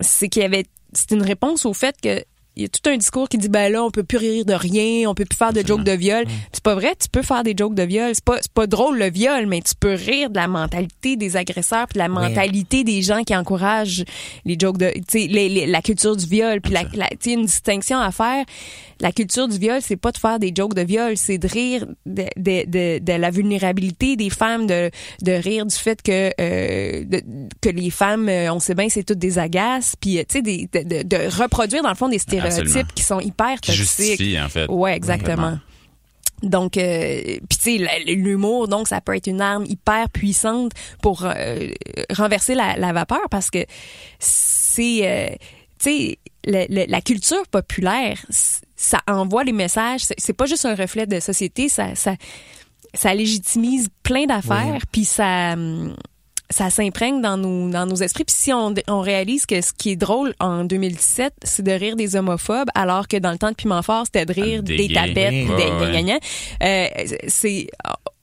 [0.00, 0.66] c'est qu'il y avait,
[0.98, 2.24] c'est une réponse au fait que
[2.58, 4.52] il y a tout un discours qui dit ben là on peut plus rire de
[4.52, 6.24] rien, on peut plus faire de jokes de viol.
[6.26, 8.66] Puis C'est pas vrai, tu peux faire des jokes de viol, c'est pas c'est pas
[8.66, 12.08] drôle le viol, mais tu peux rire de la mentalité des agresseurs puis de la
[12.08, 14.04] mentalité des gens qui encouragent
[14.44, 17.46] les jokes de tu sais les- les- la culture du viol puis la, la- une
[17.46, 18.44] distinction à faire.
[19.00, 21.86] La culture du viol, c'est pas de faire des jokes de viol, c'est de rire
[22.04, 24.90] de, de, de, de la vulnérabilité des femmes, de,
[25.22, 27.04] de rire du fait que euh,
[27.60, 30.42] que les femmes, euh, on sait bien, c'est toutes des agaces, puis euh, tu sais,
[30.42, 32.88] de, reproduire dans le fond des stéréotypes Absolument.
[32.94, 33.74] qui sont hyper Qui toxiques.
[33.76, 34.66] justifie, en fait.
[34.68, 35.58] Ouais, exactement.
[36.42, 40.70] Donc, euh, puis tu sais, l'humour, donc ça peut être une arme hyper puissante
[41.02, 41.68] pour euh,
[42.16, 43.64] renverser la, la vapeur parce que
[44.20, 45.34] c'est, euh,
[45.80, 48.24] tu sais, la culture populaire,
[48.76, 50.02] ça envoie les messages.
[50.16, 52.14] C'est pas juste un reflet de société, ça, ça,
[52.94, 55.56] ça légitimise plein d'affaires, puis ça.
[56.50, 58.24] Ça s'imprègne dans nos, dans nos esprits.
[58.24, 61.94] Puis si on, on réalise que ce qui est drôle en 2017, c'est de rire
[61.96, 64.88] des homophobes, alors que dans le temps de Piment Fort, c'était de rire Des des,
[64.88, 64.94] gays.
[64.94, 65.16] tapettes,
[65.48, 65.92] Ouais, des ouais.
[65.92, 66.20] gagnants.
[66.62, 66.86] Euh,
[67.28, 67.66] c'est...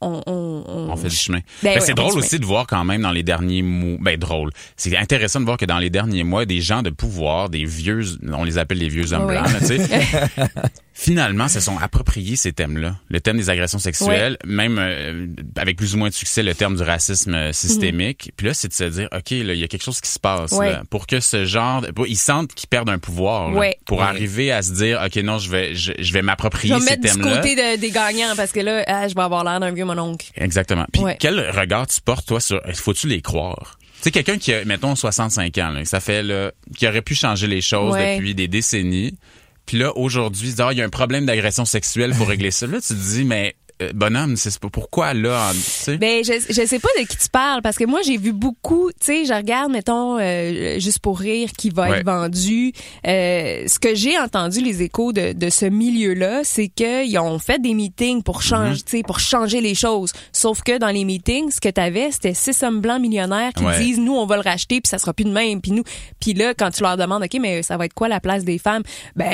[0.02, 1.40] On, on, on, On fait du chemin.
[1.64, 3.98] Ben Ben, ouais, c'est drôle aussi de voir quand même dans les derniers mois.
[4.02, 4.52] Ben drôle.
[4.76, 8.04] C'est intéressant de voir que dans les derniers mois, des gens de pouvoir, des vieux,
[8.32, 9.80] on les appelle les vieux hommes blancs, tu sais,
[10.98, 12.96] finalement se sont appropriés ces thèmes-là.
[13.10, 15.28] Le thème des agressions sexuelles, même euh,
[15.58, 18.32] avec plus ou moins de succès, le terme du racisme euh, systémique.
[18.38, 20.20] Puis là, c'est de se dire, ok, là, il y a quelque chose qui se
[20.20, 20.72] passe Ouais.
[20.72, 23.78] là, pour que ce genre, de- pour- ils sentent qu'ils perdent un pouvoir, là, Ouais.
[23.86, 24.06] pour Ouais.
[24.06, 26.86] arriver à se dire, ok, non, je vais, je, je vais Je m'approprier vais me
[26.86, 27.38] ces mettre du thèmes-là.
[27.42, 30.28] côté de- des gagnants parce que là, ah, je vais avoir l'air d'un vieux mononcle.
[30.38, 30.86] Exactement.
[30.94, 31.18] Puis Ouais.
[31.20, 33.78] quel regard tu portes, toi, sur faut-tu les croire?
[33.98, 37.16] Tu sais, quelqu'un qui a, mettons, 65 ans, là, ça fait, là, qui aurait pu
[37.16, 38.16] changer les choses Ouais.
[38.16, 39.18] depuis des décennies.
[39.66, 42.68] Puis là, aujourd'hui, Ah, il y a un problème d'agression sexuelle, faut régler ça.
[42.68, 43.56] Là, tu te dis, mais
[43.94, 45.98] bonhomme, c'est pas pourquoi là, tu sais?
[45.98, 48.90] Ben, je, je sais pas de qui tu parles parce que moi j'ai vu beaucoup,
[48.92, 52.00] tu sais, je regarde mettons euh, juste pour rire qui va Ouais.
[52.00, 52.72] être vendu.
[53.06, 57.62] Euh, ce que j'ai entendu les échos de, de ce milieu-là, c'est qu'ils ont fait
[57.62, 58.84] des meetings pour changer, Mm-hmm.
[58.86, 60.12] tu sais, pour changer les choses.
[60.32, 63.78] Sauf que dans les meetings, ce que t'avais, c'était six hommes blancs millionnaires qui Ouais.
[63.80, 65.84] disent nous on va le racheter puis ça sera plus de même puis nous
[66.20, 68.58] puis là quand tu leur demandes ok mais ça va être quoi la place des
[68.58, 68.84] femmes?
[69.16, 69.26] Ben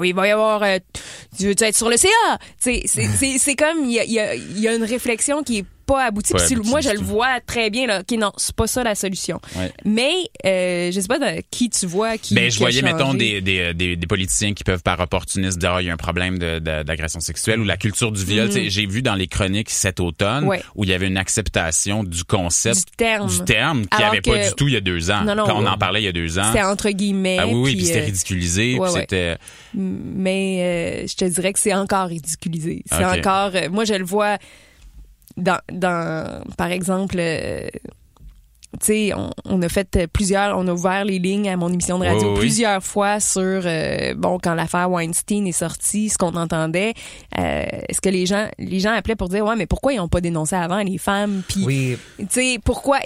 [0.00, 0.78] euh, il va y avoir euh,
[1.38, 2.08] tu veux être sur le CA
[2.62, 3.54] Tu sais, c'est c'est c'est
[3.84, 6.32] il y a, y a une réflexion qui est pas aboutie
[6.64, 9.72] moi je le vois très bien là ok non c'est pas ça la solution Ouais.
[9.84, 10.12] mais
[10.44, 13.72] euh, je sais pas de qui tu vois qui Ben, je voyais, mettons, des, des,
[13.72, 16.58] des, des politiciens qui peuvent par opportunisme dire, Ah, il y a un problème de-
[16.58, 18.50] de- d'agression sexuelle ou la culture du viol.
[18.52, 20.48] Sais, J'ai vu dans les chroniques cet automne Mm.
[20.48, 20.62] Ouais.
[20.74, 23.28] où il y avait une acceptation du concept, Du terme.
[23.28, 25.22] du terme qu'il n'y avait pas du tout il y a deux ans.
[25.24, 26.50] Non, non, Quand on en parlait il y a deux ans.
[26.52, 28.78] c'est entre guillemets Ah oui, oui, puis, puis c'était euh, ridiculisé.
[28.80, 29.36] puis c'était...
[29.74, 32.82] mais euh, je te dirais que c'est encore ridiculisé.
[32.90, 33.52] C'est encore.
[33.54, 34.38] euh, moi, je le vois
[35.36, 37.16] dans, dans par exemple.
[37.18, 37.68] euh,
[38.80, 41.98] tu sais, on, on a fait plusieurs, on a ouvert les lignes à mon émission
[41.98, 42.40] de radio oui.
[42.40, 46.92] plusieurs fois sur, euh, bon, quand l'affaire Weinstein est sortie, ce qu'on entendait,
[47.38, 50.08] euh, est-ce que les gens, les gens appelaient pour dire, ouais, mais pourquoi ils ont
[50.08, 52.98] pas dénoncé avant les femmes, puis Oui, tu sais, pourquoi,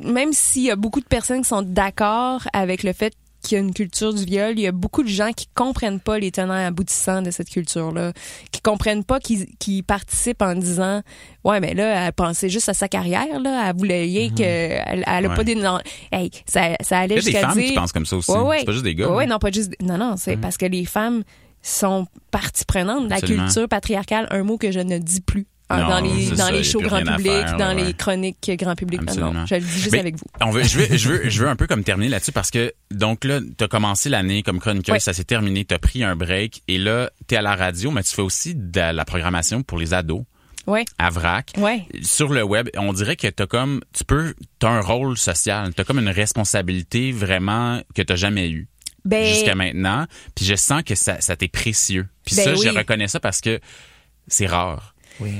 [0.00, 3.60] même s'il y a beaucoup de personnes qui sont d'accord avec le fait qu'il y
[3.60, 6.30] a une culture du viol, il y a beaucoup de gens qui comprennent pas les
[6.30, 8.12] tenants et aboutissants de cette culture-là,
[8.52, 11.02] qui comprennent pas, qui, qui participent en disant,
[11.44, 15.04] ouais, mais là, elle pensait juste à sa carrière, là, elle voulait rien que, elle,
[15.06, 15.28] elle a Mhm.
[15.30, 15.36] Ouais.
[15.36, 15.78] pas des, non,
[16.12, 17.68] hey, ça, ça allait Il y a des jusqu'à femmes dire.
[17.68, 18.30] qui pensent comme ça aussi.
[18.30, 18.56] Ouais, ouais.
[18.60, 19.08] C'est pas juste des gars.
[19.10, 19.72] Ouais, non, pas juste.
[19.82, 21.22] Non, non, c'est parce que les femmes
[21.62, 23.44] sont partie prenante de la Absolument.
[23.44, 25.46] culture patriarcale, un mot que je ne dis plus.
[25.78, 27.84] Non, dans les, dans ça, les shows grand public, faire, dans ouais.
[27.84, 29.00] les chroniques grand public.
[29.02, 29.32] Non, Absolument.
[29.32, 30.24] non, je le dis juste Mais avec vous.
[30.40, 32.72] On veut, je, veux, je, veux, je veux un peu comme terminer là-dessus parce que,
[32.90, 35.00] donc là, tu as commencé l'année comme chroniqueuse, Ouais.
[35.00, 37.90] ça s'est terminé, tu as pris un break et là, tu es à la radio,
[37.90, 40.24] mais tu fais aussi de la programmation pour les ados
[40.66, 41.52] Ouais, à VRAC.
[41.58, 41.86] ouais.
[42.02, 45.72] Sur le web, on dirait que tu as comme, tu peux, tu un rôle social,
[45.74, 48.68] tu as comme une responsabilité vraiment que tu jamais eue
[49.04, 50.06] Ben, jusqu'à maintenant.
[50.34, 52.06] Puis je sens que ça, ça t'est précieux.
[52.24, 52.60] Puis Ben ça, oui.
[52.62, 53.58] je reconnais ça parce que
[54.28, 54.94] c'est rare.
[55.20, 55.32] oui.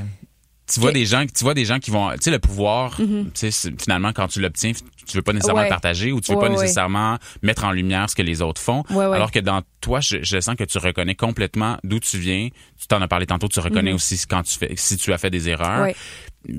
[0.73, 3.05] Tu vois des gens, tu vois des gens qui vont, tu sais, le pouvoir, tu
[3.35, 4.73] sais, c'est- finalement, quand tu l'obtiens,
[5.07, 5.67] tu veux pas nécessairement Ouais.
[5.67, 6.61] le partager ou tu veux Ouais, pas ouais.
[6.61, 8.83] nécessairement mettre en lumière ce que les autres font.
[8.91, 12.49] Alors que dans toi, je, je sens que tu reconnais complètement d'où tu viens.
[12.79, 15.31] Tu t'en as parlé tantôt, tu reconnais aussi quand tu fais, si tu as fait
[15.31, 15.89] des erreurs.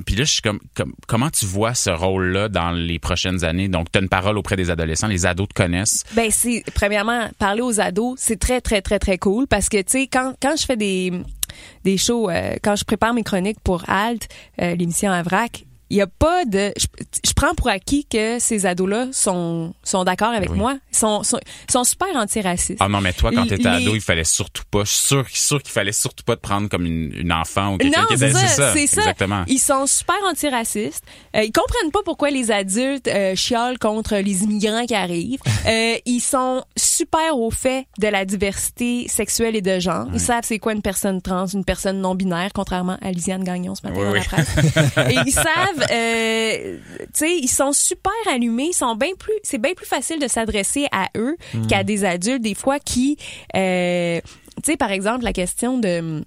[0.06, 3.68] Puis là, je suis comme, comme- comment tu vois ce rôle-là dans les prochaines années?
[3.68, 6.04] Donc, tu as une parole auprès des adolescents, les ados te connaissent.
[6.14, 9.84] Ben c'est premièrement parler aux ados, c'est très très très très cool parce que tu
[9.88, 11.12] sais quand quand je fais des
[11.84, 14.28] des shows euh, quand je prépare mes chroniques pour Alt,
[14.62, 16.86] euh, l'émission à vrac, il y a pas de je,
[17.26, 20.58] je prends pour acquis que ces ados-là sont sont d'accord avec Oui.
[20.58, 21.40] moi, Ils sont, sont
[21.70, 22.78] sont super antiracistes.
[22.80, 25.00] Ah non, mais toi, quand Les- t'étais ado, les- il fallait surtout pas, je suis
[25.08, 28.18] sûr, sûr qu'il fallait surtout pas te prendre comme une, une enfant ou quelqu'un qui
[28.18, 29.02] c'est ça, c'est ça.
[29.02, 29.44] Exactement.
[29.48, 31.04] Ils sont super antiracistes.
[31.36, 35.40] Euh, ils comprennent pas pourquoi les adultes euh, chiolent contre les immigrants qui arrivent.
[35.68, 40.08] Euh, ils sont super au fait de la diversité sexuelle et de genre.
[40.12, 43.76] Ils savent c'est quoi une personne trans, une personne non binaire, contrairement à Lisiane Gagnon
[43.76, 44.20] ce matin Oui, dans oui.
[44.20, 44.56] la presse.
[45.12, 48.68] et ils savent, euh, tu sais, ils sont super allumés.
[48.72, 51.36] Ils sont bien plus, c'est bien plus facile de s'adresser à eux
[51.68, 53.18] qu'à des adultes des fois qui,
[53.56, 54.20] euh,
[54.58, 56.24] tu sais, par exemple la question de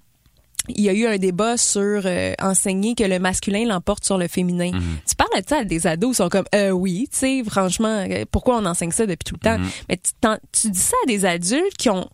[0.67, 4.27] il y a eu un débat sur euh, enseigner que le masculin l'emporte sur le
[4.27, 4.71] féminin.
[5.07, 8.03] Tu parles de ça à des ados, ils sont comme euh, oui, tu sais, franchement,
[8.09, 9.57] euh, pourquoi on enseigne ça depuis tout le temps?
[9.89, 12.09] Mais tu, t'en- tu dis ça à des adultes qui ont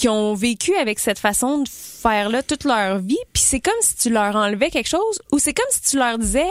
[0.00, 3.74] qui ont vécu avec cette façon de faire là toute leur vie, puis c'est comme
[3.82, 6.50] si tu leur enlevais quelque chose ou c'est comme si tu leur disais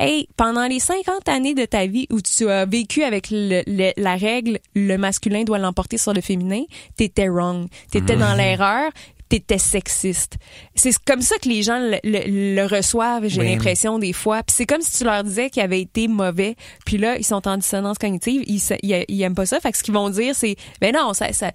[0.00, 3.92] hey, pendant les 50 années de ta vie où tu as vécu avec le- le-
[3.98, 6.62] la règle le masculin doit l'emporter sur le féminin,
[6.96, 8.90] t'étais wrong, t'étais dans l'erreur,
[9.28, 10.36] t'étais sexiste.
[10.74, 13.48] C'est comme ça que les gens le, le- le reçoivent, j'ai Oui.
[13.50, 14.42] l'impression des fois.
[14.42, 16.54] Puis c'est comme si tu leur disais qu'ils avaient été mauvais,
[16.84, 19.58] puis là ils sont en dissonance cognitive, ils, ils, ils aiment pas ça.
[19.60, 21.50] Fait que ce qu'ils vont dire c'est ben non, ça, ça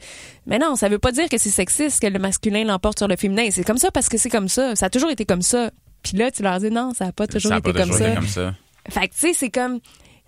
[0.46, 3.16] mais non, ça veut pas dire que c'est sexiste que le masculin l'emporte sur le
[3.16, 3.48] féminin.
[3.52, 4.76] C'est comme ça parce que c'est comme ça.
[4.76, 5.72] Ça a toujours été comme ça.
[6.04, 7.90] Puis là, tu leur dis non, ça a pas toujours ça a été pas comme
[7.92, 8.12] toujours ça.
[8.12, 8.56] été comme ça.
[8.90, 9.80] Fait que tu sais, c'est comme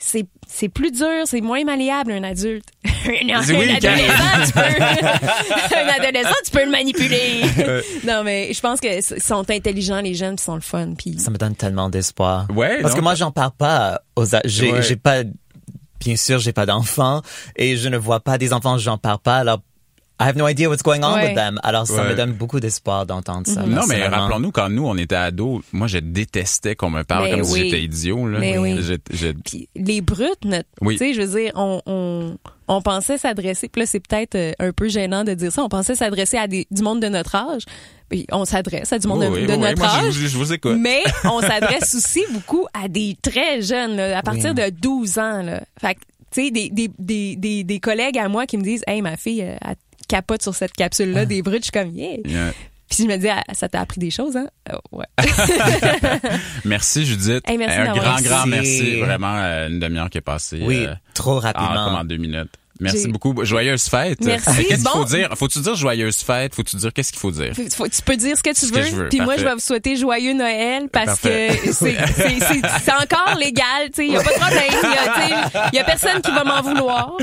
[0.06, 2.66] c'est c'est plus dur, c'est moins malléable un adulte.
[2.86, 4.60] un, oui, adolescent, tu peux
[5.80, 7.42] un adolescent, tu peux le manipuler.
[8.06, 11.32] non mais je pense que sont intelligents les jeunes, puis sont le fun puis Ça
[11.32, 12.48] me donne tellement d'espoir.
[12.54, 14.82] Ouais, Parce non, que moi, j'en parle pas aux, a- j'ai, Ouais.
[14.82, 15.24] j'ai pas,
[16.00, 17.22] bien sûr, j'ai pas d'enfants
[17.56, 19.38] et je ne vois pas des enfants, j'en parle pas.
[19.38, 19.60] Alors,
[20.20, 21.28] I have no idea what's going on Ouais.
[21.30, 21.60] with them.
[21.64, 22.10] Alors, ça Ouais.
[22.12, 23.64] me donne beaucoup d'espoir d'entendre ça.
[23.64, 27.32] Non, mais rappelons-nous, quand nous, on était ados, moi, je détestais qu'on me parle Mais
[27.32, 27.60] comme si oui.
[27.66, 28.28] j'étais idiot.
[28.28, 28.40] Là.
[28.40, 28.78] Mais oui.
[28.82, 30.98] Je- je- Puis les brutes, notre- Oui.
[30.98, 32.38] tu sais, je veux dire, on, on,
[32.68, 35.70] on pensait s'adresser, puis là, c'est peut-être euh, un peu gênant de dire ça, on
[35.70, 37.64] pensait s'adresser à des, du monde de notre âge.
[38.10, 40.14] Puis on s'adresse à du monde Oui, de, oui, de oui, notre moi, je âge.
[40.18, 40.78] vous- je vous écoute.
[40.80, 45.42] Mais on s'adresse aussi beaucoup à des très jeunes, là, à partir de 12 ans.
[45.42, 45.62] Là.
[45.82, 46.00] Fait que,
[46.32, 49.18] tu sais, des, des, des, des, des collègues à moi qui me disent Hey, ma
[49.18, 49.58] fille, elle
[50.14, 51.66] capote sur cette capsule-là des brutes.
[51.66, 52.18] Je suis comme, yeah.
[52.26, 52.54] Yeah.
[52.88, 54.48] Puis je me dis, Ah, ça t'a appris des choses, hein?
[54.72, 55.06] Euh, ouais.
[56.66, 57.42] Merci, Judith.
[57.48, 59.00] Hey, merci un grand, grand merci.
[59.00, 60.62] Vraiment, euh, une demi-heure qui est passée.
[60.62, 61.86] Oui, euh, trop en, rapidement.
[61.86, 62.52] comme en deux minutes.
[62.80, 63.34] Merci beaucoup.
[63.46, 64.20] Joyeuse fête.
[64.22, 64.46] Merci.
[64.66, 65.04] Qu'est-ce qu'il faut Bon.
[65.06, 65.30] dire?
[65.36, 66.56] Faut-tu dire joyeuse fête?
[66.56, 67.54] Faut-tu dire qu'est-ce qu'il faut dire?
[67.76, 69.10] Faut- tu peux dire ce que tu Ce veux.
[69.10, 71.60] Puis moi, je vais vous souhaiter joyeux Noël parce Parfait.
[71.64, 73.90] que c'est- encore légal.
[73.98, 74.64] Il n'y a pas de problème.
[75.72, 77.14] Il y, a personne qui va m'en vouloir.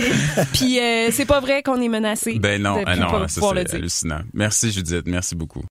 [0.52, 2.38] Puis euh, c'est pas vrai qu'on est menacé.
[2.38, 4.20] Ben non, de ah non, ça c'est hallucinant.
[4.32, 5.62] Merci Judith, merci beaucoup.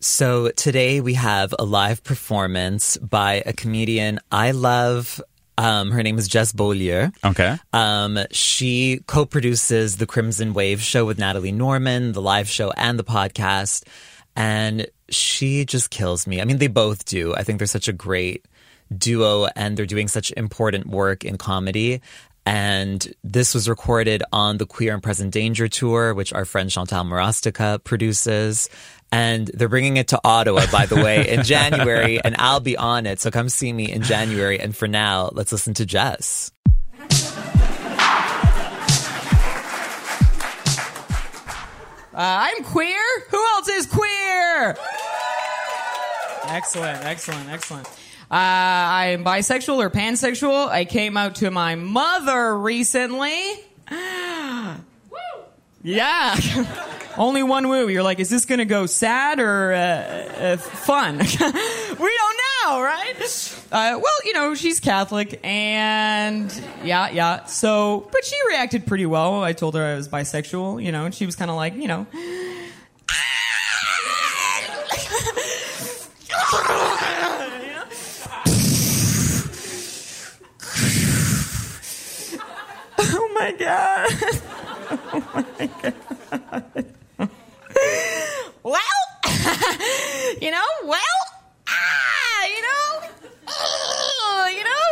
[0.00, 5.20] So today we have a live performance by a comedian I love.
[5.56, 7.10] Um, her name is Jess Beaulieu.
[7.24, 7.56] Okay.
[7.72, 13.02] Um, she co-produces the Crimson Wave show with Natalie Norman, the live show and the
[13.02, 13.82] podcast.
[14.36, 16.40] And she just kills me.
[16.40, 17.34] I mean, they both do.
[17.34, 18.46] I think they're such a great
[18.96, 22.02] duo and they're doing such important work in comedy.
[22.48, 27.06] And this was recorded on the Queer and Present Danger tour, which our friend Chantel
[27.06, 28.70] Marostica produces.
[29.12, 33.04] And they're bringing it to Ottawa, by the way, in January, and I'll be on
[33.04, 33.20] it.
[33.20, 34.58] So come see me in January.
[34.58, 36.50] And for now, let's listen to Jess.
[42.14, 42.98] Uh, I'm queer.
[43.28, 44.74] Who else is queer?
[46.46, 47.86] Excellent, excellent, excellent.
[48.30, 50.68] Uh, I'm bisexual or pansexual.
[50.68, 53.42] I came out to my mother recently.
[53.90, 55.18] Woo!
[55.82, 56.36] Yeah.
[57.18, 57.88] Only one woo.
[57.88, 61.18] You're like, is this going to go sad or uh, uh, fun?
[61.18, 63.16] we don't know, right?
[63.72, 67.44] Uh, well, you know, she's Catholic, and yeah, yeah.
[67.46, 69.42] So, but she reacted pretty well.
[69.42, 71.88] I told her I was bisexual, you know, and she was kind of like, you
[71.88, 72.06] know,
[83.00, 84.08] oh my god.
[85.12, 86.86] oh my god.
[88.64, 88.98] well,
[90.42, 91.18] you know, well,
[91.68, 93.00] ah, you know,
[93.46, 94.84] ugh, you know,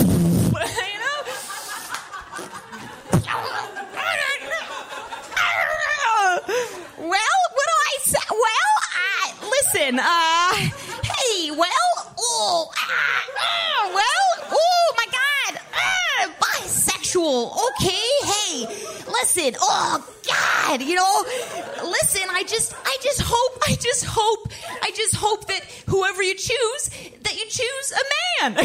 [0.68, 1.18] you know.
[6.98, 8.26] Well, what do I say?
[8.30, 9.98] Well, I listen.
[9.98, 10.54] Uh,
[11.08, 15.98] hey, well, oh, ah, ah, well, oh my God, ah,
[17.08, 17.56] bisexual.
[17.70, 18.66] Okay, hey,
[19.06, 19.54] listen.
[19.60, 21.24] Oh God, you know,
[21.88, 22.22] listen.
[22.30, 24.52] I just, I just hope, I just hope,
[24.82, 26.90] I just hope that whoever you choose,
[27.22, 28.02] that you choose a
[28.42, 28.56] man.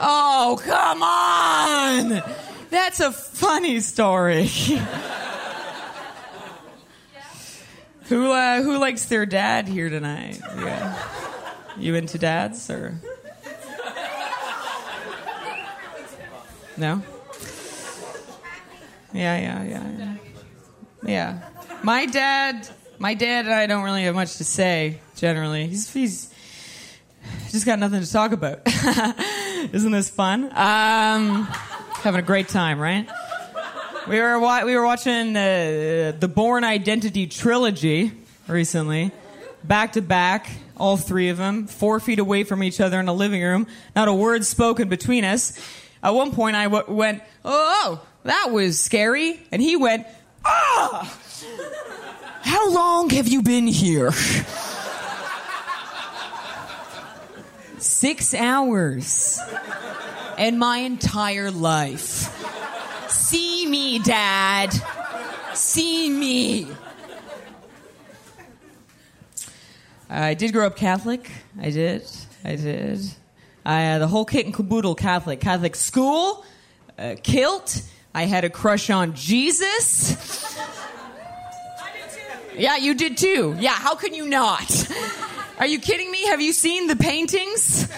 [0.00, 2.22] oh, come on.
[2.70, 4.46] That's a funny story.
[8.04, 10.40] who uh, who likes their dad here tonight?
[10.56, 10.96] Yeah.
[11.78, 12.98] You into dads or
[16.78, 17.02] no?
[19.12, 20.16] Yeah, yeah, yeah, yeah.
[21.06, 21.48] Yeah.
[21.82, 22.68] My dad,
[22.98, 25.66] my dad and I don't really have much to say generally.
[25.66, 26.32] He's he's
[27.50, 28.60] just got nothing to talk about.
[29.72, 30.44] Isn't this fun?
[30.44, 31.44] Um,
[32.02, 33.08] having a great time, right?
[34.08, 38.12] We were wa- we were watching uh, the Bourne Identity trilogy
[38.48, 39.10] recently,
[39.64, 43.12] back to back, all three of them, four feet away from each other in a
[43.12, 45.58] living room, not a word spoken between us.
[46.02, 50.06] At one point, I w- went, "Oh, that was scary," and he went,
[50.44, 51.18] "Ah,
[52.42, 54.12] how long have you been here?"
[57.78, 59.40] Six hours.
[60.38, 62.32] And my entire life.
[63.08, 64.74] See me, Dad.
[65.54, 66.66] See me.
[70.10, 71.30] I did grow up Catholic.
[71.60, 72.02] I did.
[72.44, 73.00] I did.
[73.66, 75.40] I had the whole kit and caboodle Catholic.
[75.40, 76.44] Catholic school,
[76.96, 77.82] uh, kilt.
[78.14, 80.56] I had a crush on Jesus.
[82.56, 83.56] Yeah, you did too.
[83.58, 84.88] Yeah, how can you not?
[85.58, 86.26] Are you kidding me?
[86.26, 87.88] Have you seen the paintings?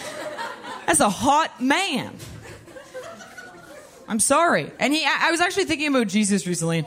[0.86, 2.14] That's a hot man.
[4.08, 4.72] I'm sorry.
[4.78, 6.86] And he, I was actually thinking about Jesus recently,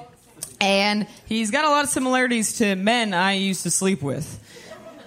[0.59, 4.39] and he's got a lot of similarities to men I used to sleep with.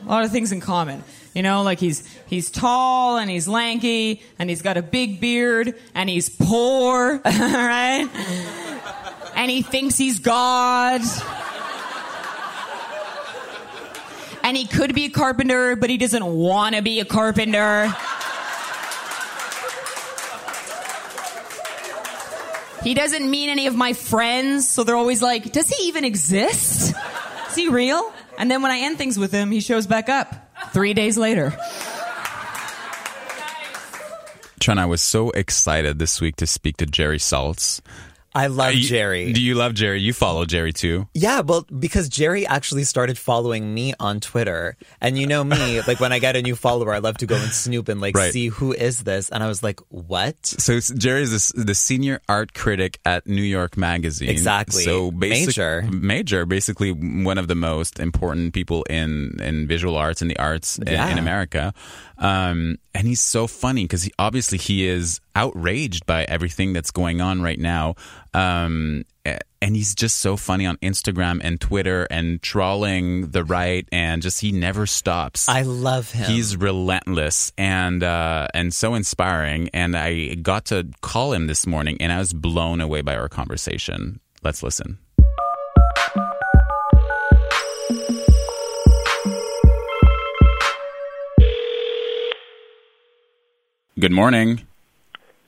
[0.04, 1.02] A lot of things in common.
[1.34, 5.74] You know, like he's he's tall and he's lanky and he's got a big beard
[5.92, 8.08] and he's poor, right?
[9.34, 11.00] And he thinks he's God.
[14.44, 17.92] And he could be a carpenter, but he doesn't want to be a carpenter.
[22.84, 26.94] He doesn't meet any of my friends, so they're always like, does he even exist?
[27.48, 28.12] Is he real?
[28.36, 31.52] And then when I end things with him, he shows back up three days later.
[34.60, 37.80] Tron, I was so excited this week to speak to Jerry Saltz.
[38.34, 39.32] I love Uh, you- Jerry.
[39.32, 40.00] Do you love Jerry?
[40.00, 41.06] You follow Jerry too.
[41.14, 44.76] Yeah, well, because Jerry actually started following me on Twitter.
[45.00, 47.36] And you know me, like when I get a new follower, I love to go
[47.36, 48.32] and snoop and like Right.
[48.32, 49.28] see who is this.
[49.30, 50.34] And I was like, what?
[50.44, 54.28] So Jerry is the, the senior art critic at New York Magazine.
[54.30, 54.82] Exactly.
[54.82, 55.82] So basic, Major.
[55.92, 60.78] major, basically one of the most important people in in visual arts and the arts
[60.78, 61.72] in, in America.
[62.18, 67.20] Um, and he's so funny because he obviously he is outraged by everything that's going
[67.20, 67.94] on right now.
[68.32, 74.20] Um, and he's just so funny on Instagram and Twitter and trawling the right and
[74.20, 75.48] just he never stops.
[75.48, 76.26] I love him.
[76.30, 79.70] He's relentless and uh, and so inspiring.
[79.72, 83.30] And I got to call him this morning, and I was blown away by our
[83.30, 84.20] conversation.
[84.42, 84.98] Let's listen.
[93.98, 94.62] Good morning.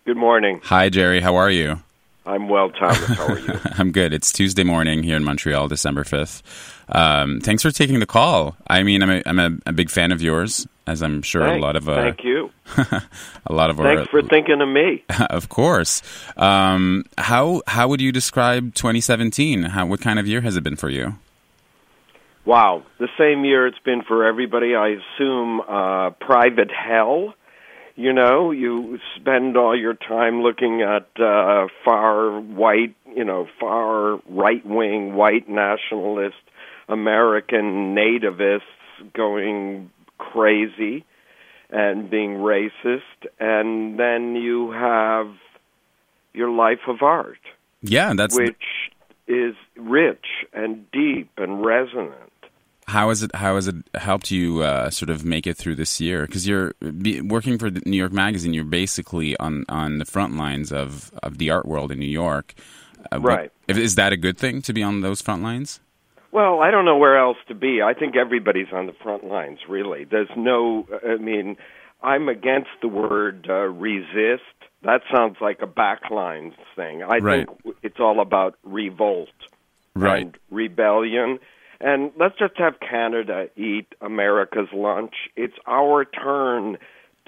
[0.04, 0.60] Good morning.
[0.64, 1.20] Hi, Jerry.
[1.20, 1.80] How are you?
[2.24, 2.98] I'm well, Thomas.
[2.98, 3.58] How are you?
[3.76, 4.14] I'm good.
[4.14, 6.42] It's Tuesday morning here in Montreal, December 5th.
[6.88, 8.56] Um, thanks for taking the call.
[8.68, 11.58] I mean, I'm a, I'm a, a big fan of yours, as I'm sure Thank-
[11.58, 12.50] a lot of uh, Thank you.
[13.46, 15.02] a lot of our Thanks for thinking of me.
[15.30, 16.02] of course.
[16.36, 19.64] Um, how how would you describe 2017?
[19.64, 21.16] How what kind of year has it been for you?
[22.44, 24.76] Wow, the same year it's been for everybody.
[24.76, 27.34] I assume uh, private hell.
[27.96, 34.20] You know, you spend all your time looking at uh, far white, you know, far
[34.28, 36.36] right wing white nationalist
[36.88, 38.60] American nativists
[39.14, 41.04] going crazy
[41.70, 43.00] and being racist,
[43.40, 45.34] and then you have
[46.32, 47.38] your life of art.
[47.82, 48.62] Yeah, that's which
[49.26, 52.25] is rich and deep and resonant.
[52.88, 56.00] How has it how has it helped you uh, sort of make it through this
[56.00, 56.26] year?
[56.26, 58.54] Because you're be, working for New York Magazine.
[58.54, 62.54] You're basically on on the front lines of of the art world in New York.
[63.12, 63.52] Uh, Right.
[63.68, 65.80] if- Is that a good thing to be on those front lines?
[66.32, 67.80] Well, I don't know where else to be.
[67.82, 70.04] I think everybody's on the front lines, really.
[70.04, 71.56] There's no, I mean,
[72.02, 74.42] I'm against the word uh, resist.
[74.82, 77.02] That sounds like a backlines thing.
[77.02, 77.46] I Right.
[77.46, 79.30] think it's all about revolt
[79.94, 80.22] Right.
[80.26, 81.38] and rebellion.
[81.80, 85.14] And let's just have Canada eat America's lunch.
[85.36, 86.78] It's our turn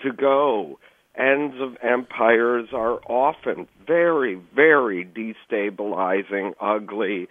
[0.03, 0.79] to go.
[1.17, 7.29] Ends of empires are often very, very destabilizing, ugly,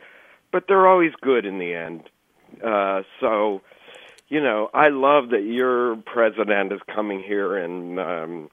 [0.51, 2.03] but they're always good in the end.
[2.63, 3.61] Uh, so,
[4.28, 8.49] you know, I love that your president is coming here and, um,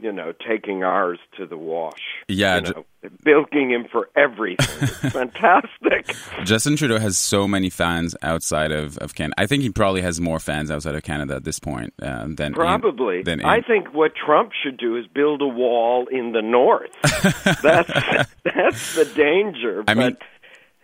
[0.00, 2.00] you know, taking ours to the wash.
[2.28, 2.84] Yeah, you know,
[3.24, 4.66] bilking him for everything.
[4.80, 6.14] It's fantastic.
[6.44, 9.34] Justin Trudeau has so many fans outside of, of Canada.
[9.38, 12.40] I think he probably has more fans outside of Canada at this point uh, than
[12.48, 13.22] in- Probably.
[13.22, 16.90] than in- I think what Trump should do is build a wall in the north.
[17.62, 19.84] that's that's the danger.
[19.86, 20.16] I but, mean-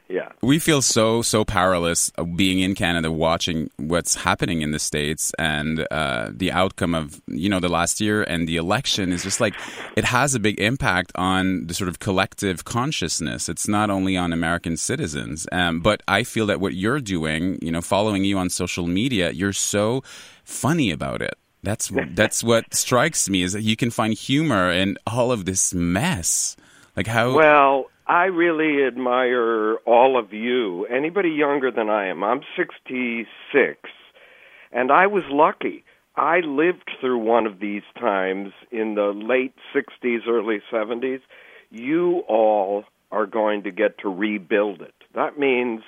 [0.09, 0.31] yeah.
[0.43, 5.87] we feel so so powerless being in Canada, watching what's happening in the states, and
[5.91, 9.55] uh, the outcome of you know the last year and the election is just like
[9.97, 13.49] it has a big impact on the sort of collective consciousness.
[13.49, 17.73] It's not only on American citizens, um, but I feel that what you're doing, you
[17.73, 20.03] know, following you on social media, you're so
[20.45, 21.35] funny about it.
[21.63, 25.75] That's that's what strikes me is that you can find humor in all of this
[25.75, 26.57] mess.
[26.97, 30.85] Like how Well, I really admire all of you.
[30.87, 32.23] Anybody younger than I am.
[32.23, 33.79] I'm 66,
[34.73, 35.85] and I was lucky.
[36.17, 41.21] I lived through one of these times in the late 60s, early 70s.
[41.71, 44.95] You all are going to get to rebuild it.
[45.15, 45.83] That means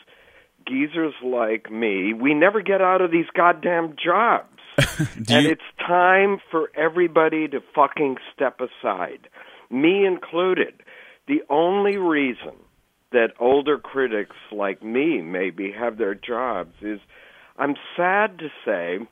[0.67, 4.49] geezers like me, we never get out of these goddamn jobs.
[4.99, 9.29] and you- it's time for everybody to fucking step aside,
[9.71, 10.75] me included.
[11.29, 12.55] The only reason
[13.13, 17.01] that older critics like me maybe have their jobs is
[17.59, 19.07] I'm sad to say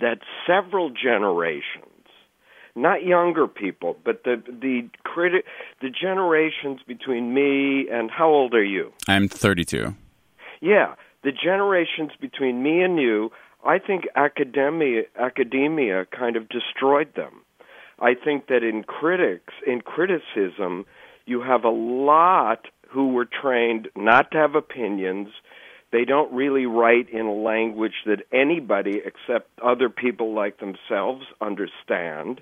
[0.00, 1.84] that several generations
[2.78, 5.42] not younger people, but the the criti-
[5.82, 8.92] the generations between me and how old are you?
[9.08, 9.94] I'm 32.
[10.60, 13.30] Yeah, the generations between me and you,
[13.66, 17.42] I think academia academia kind of destroyed them.
[18.00, 20.86] I think that in critics in criticism
[21.28, 25.28] you have a lot who were trained not to have opinions.
[25.92, 32.40] They don't really write in a language that anybody except other people like themselves understand.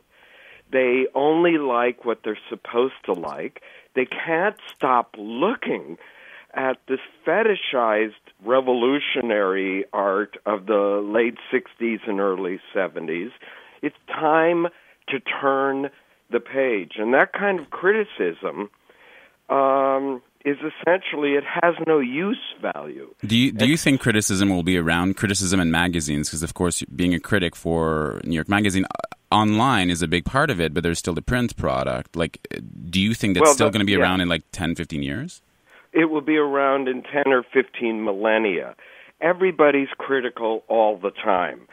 [0.72, 3.62] They only like what they're supposed to like.
[3.94, 5.96] They can't stop looking
[6.54, 8.14] at this fetishized
[8.44, 13.30] revolutionary art of the late 60s and early 70s.
[13.82, 14.66] It's time
[15.08, 15.90] to turn
[16.30, 16.92] the page.
[16.98, 18.70] And that kind of criticism
[19.48, 23.12] um, is essentially it has no use value.
[23.24, 26.28] Do you do you think criticism will be around criticism in magazines?
[26.28, 30.24] Because of course, being a critic for New York Magazine uh, online is a big
[30.24, 32.14] part of it, but there's still the print product.
[32.14, 32.46] Like,
[32.90, 33.98] do you think that's Well, still going to be yeah.
[33.98, 35.42] around in like 10, 15 years?
[35.92, 38.76] It will be around in 10 or 15 millennia.
[39.20, 41.66] Everybody's critical all the time.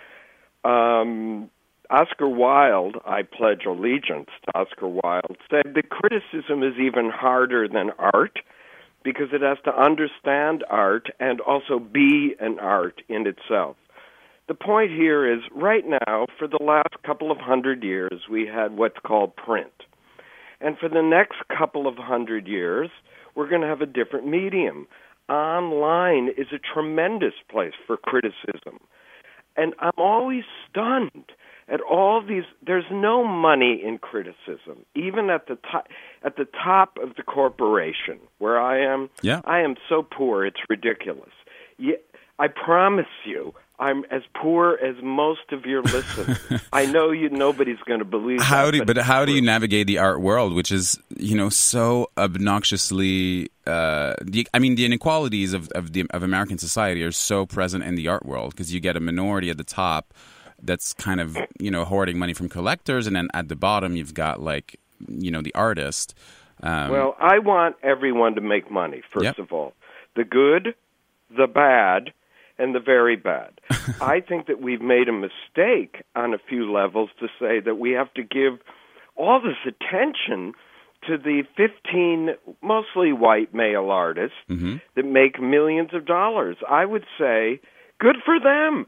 [0.63, 1.49] Um,
[1.89, 7.91] Oscar Wilde, I pledge allegiance to Oscar Wilde, said that criticism is even harder than
[7.99, 8.39] art
[9.03, 13.75] because it has to understand art and also be an art in itself.
[14.47, 18.77] The point here is right now, for the last couple of hundred years, we had
[18.77, 19.71] what's called print.
[20.61, 22.89] And for the next couple of hundred years,
[23.35, 24.87] we're going to have a different medium.
[25.29, 28.79] Online is a tremendous place for criticism.
[29.55, 31.31] And I'm always stunned
[31.67, 35.87] at all these there's no money in criticism even at the top
[36.23, 39.41] at the top of the corporation where I am Yeah.
[39.45, 41.31] I am so poor it's ridiculous.
[42.43, 46.37] I promise you I'm as poor as most of your listeners.
[46.73, 49.41] I know you nobody's going to believe How that, do but it's how do you
[49.41, 53.49] navigate the art world, which is you know so obnoxiously?
[53.65, 57.83] Uh, the, I mean, the inequalities of of, the, of American society are so present
[57.83, 60.13] in the art world because you get a minority at the top
[60.63, 64.13] that's kind of you know hoarding money from collectors, and then at the bottom you've
[64.13, 66.15] got like you know the artist.
[66.61, 69.39] Um, Well, I want everyone to make money, first Yep.
[69.39, 69.73] of all.
[70.15, 70.75] The good,
[71.35, 72.13] the bad,
[72.57, 73.59] and the very bad.
[74.01, 77.91] I think that we've made a mistake on a few levels to say that we
[77.91, 78.59] have to give
[79.15, 80.53] all this attention
[81.07, 84.81] to the 15 mostly white male artists mhm.
[84.95, 86.55] that make millions of dollars.
[86.69, 87.59] I would say,
[87.99, 88.87] good for them.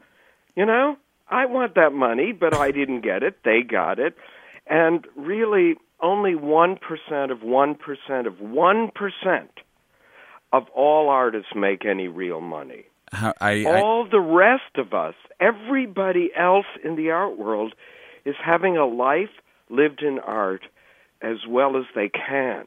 [0.54, 0.96] You know,
[1.28, 3.38] I want that money, but I didn't get it.
[3.44, 4.16] They got it.
[4.66, 6.78] And really, only 1%
[7.30, 9.48] of 1% of 1%
[10.52, 12.84] of all artists make any real money.
[13.12, 17.74] how, I, I All the rest of us, everybody else in the art world,
[18.24, 19.30] is having a life
[19.68, 20.62] lived in art
[21.22, 22.66] as well as they can.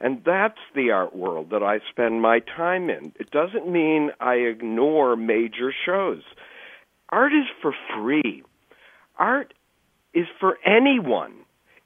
[0.00, 3.12] And that's the art world that I spend my time in.
[3.20, 6.22] It doesn't mean I ignore major shows.
[7.10, 8.42] Art is for free.
[9.18, 9.52] Art
[10.14, 11.34] is for anyone.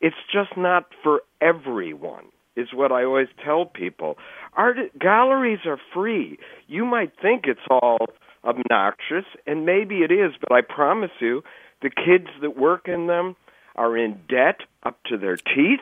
[0.01, 4.19] It's just not for everyone, is what I always tell people.
[4.55, 6.39] Art galleries are free.
[6.69, 8.07] You might think it's all
[8.45, 11.43] obnoxious, and maybe it is, but I promise you,
[11.83, 13.37] the kids that work in them
[13.77, 15.81] are in debt up to their teeth.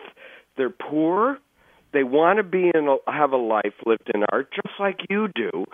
[0.57, 1.39] They're poor.
[1.93, 5.29] They want to be in a, have a life lived in art, just like you
[5.29, 5.67] do,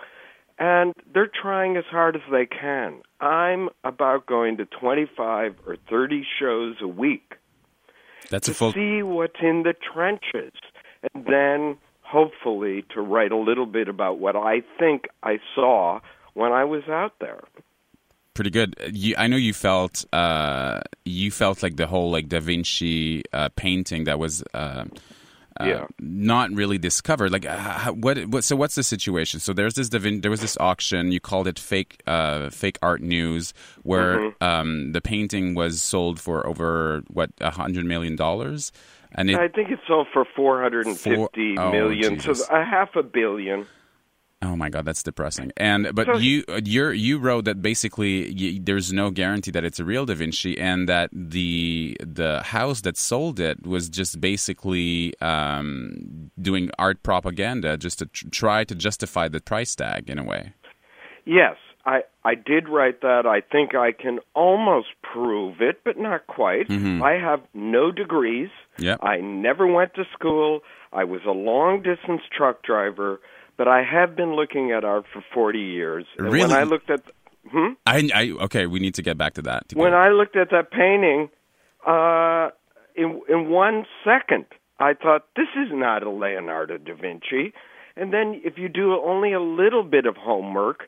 [0.59, 3.01] and they're trying as hard as they can.
[3.21, 7.33] I'm about going to 25 or 30 shows a week
[8.29, 8.73] that's to a full.
[8.73, 10.53] see what's in the trenches,
[11.13, 15.99] and then hopefully to write a little bit about what I think I saw
[16.33, 17.41] when I was out there.
[18.33, 18.75] pretty good.
[18.91, 23.49] You, I know you felt uh, you felt like the whole like Da Vinci uh,
[23.55, 24.85] painting that was uh, uh,
[25.67, 25.85] Yeah.
[25.99, 27.31] not really discovered.
[27.31, 28.43] Like, uh, how- what, what?
[28.43, 29.39] So, what's the situation?
[29.39, 31.11] So, there's this there was this auction.
[31.11, 33.53] You called it fake uh, fake art news,
[33.83, 34.43] where Mm-hmm.
[34.43, 38.71] um, the painting was sold for over what a hundred million dollars,
[39.13, 42.63] and it, I think it sold for four hundred and fifty oh, million, so a
[42.63, 43.65] half a billion.
[44.41, 45.51] Oh my god, that's depressing.
[45.57, 49.79] And but So- you you you wrote that basically y there's no guarantee that it's
[49.81, 55.13] a real Da Vinci, and that the the house that sold it was just basically
[55.21, 60.23] um, doing art propaganda just to tr- try to justify the price tag in a
[60.23, 60.53] way.
[61.25, 63.25] Yes, I I did write that.
[63.25, 66.69] I think I can almost prove it, but not quite.
[66.69, 67.01] Mhm.
[67.03, 68.49] I have no degrees.
[68.77, 68.99] Yep.
[69.03, 70.61] I never went to school.
[70.93, 73.19] I was a long distance truck driver,
[73.59, 76.05] but I have been looking at art for 40 years.
[76.17, 76.47] And Really?
[76.47, 77.01] when I looked at
[77.51, 77.73] hmm?
[77.85, 79.63] I, I okay, we need to get back to that.
[79.75, 81.29] when I looked at that painting,
[81.85, 82.49] uh,
[82.95, 84.45] in in one second,
[84.79, 87.53] I thought this is not a Leonardo da Vinci.
[87.97, 90.79] And then, if you do only a little bit of homework,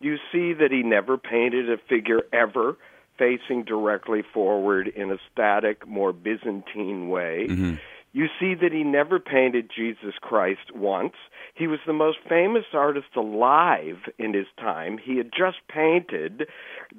[0.00, 2.76] You see that he never painted a figure ever
[3.22, 7.36] facing directly forward in a static, more Byzantine way.
[7.50, 7.74] Mm-hmm.
[8.18, 11.12] You see that he never painted Jesus Christ once.
[11.54, 14.98] He was the most famous artist alive in his time.
[14.98, 16.48] He had just painted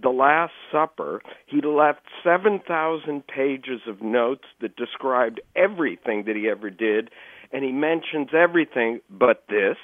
[0.02, 1.22] The Last Supper.
[1.46, 7.10] He left 7,000 pages of notes that described everything that he ever did,
[7.52, 9.76] and he mentions everything but this.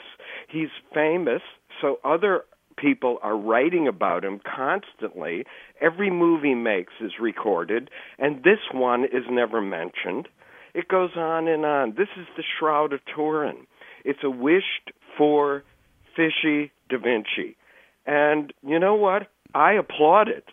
[0.47, 1.41] He's famous,
[1.81, 2.45] so other
[2.77, 5.43] people are writing about him constantly.
[5.81, 10.29] Every movie he makes is recorded, and this one is never mentioned.
[10.75, 11.95] It goes on and on.
[11.97, 13.65] This is the Shroud of Turin.
[14.03, 15.63] It's a wished for
[16.17, 17.55] fishy Da Vinci.
[18.05, 19.27] And you know what?
[19.53, 20.43] I applaud it.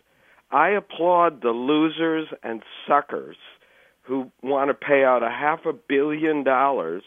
[0.49, 3.35] I applaud the losers and suckers
[4.03, 7.03] who want to pay out a half a billion dollars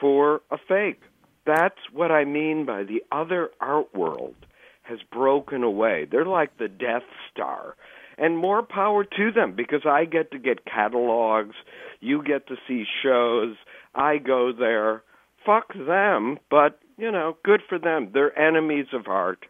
[0.00, 1.00] for a fake.
[1.46, 4.34] That's what I mean by the other art world
[4.82, 6.08] has broken away.
[6.10, 7.02] They're like the Death
[7.32, 7.76] Star.
[8.18, 11.54] And more power to them because I get to get catalogs,
[12.00, 13.54] you get to see shows,
[13.94, 15.02] I go there.
[15.46, 18.10] Fuck them, but, you know, good for them.
[18.12, 19.46] They're enemies of art.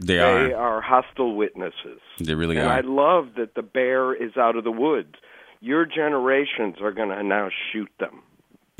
[0.00, 0.54] They They are.
[0.54, 2.00] are hostile witnesses.
[2.18, 2.72] They really and are.
[2.72, 5.14] I love that the bear is out of the woods.
[5.60, 8.22] Your generations are going to now shoot them.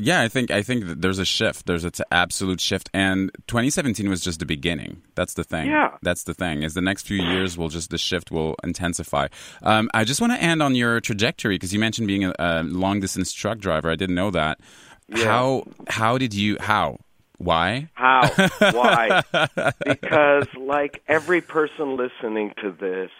[0.01, 1.65] Yeah, I think I think that there's a shift.
[1.65, 5.01] There's an absolute shift, and 2017 was just the beginning.
[5.15, 5.67] That's the thing.
[5.67, 5.97] Yeah.
[6.01, 6.63] that's the thing.
[6.63, 9.27] Is the next few years will just the shift will intensify.
[9.61, 12.63] Um, I just want to end on your trajectory because you mentioned being a, a
[12.63, 13.89] long distance truck driver.
[13.89, 14.61] I didn't know that.
[15.09, 15.25] Yeah.
[15.25, 16.99] How how did you how
[17.39, 18.29] why How?
[18.59, 19.23] Why?
[19.85, 23.11] because, like every person listening to this,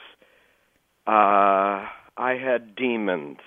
[1.07, 3.39] uh, I had demons.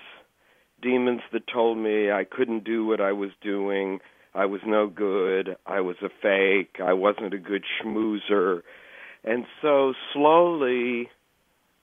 [0.83, 3.99] Demons that told me I couldn't do what I was doing.
[4.35, 5.55] I was no good.
[5.65, 6.81] I was a fake.
[6.83, 8.61] I wasn't a good schmoozer.
[9.23, 11.09] And so slowly,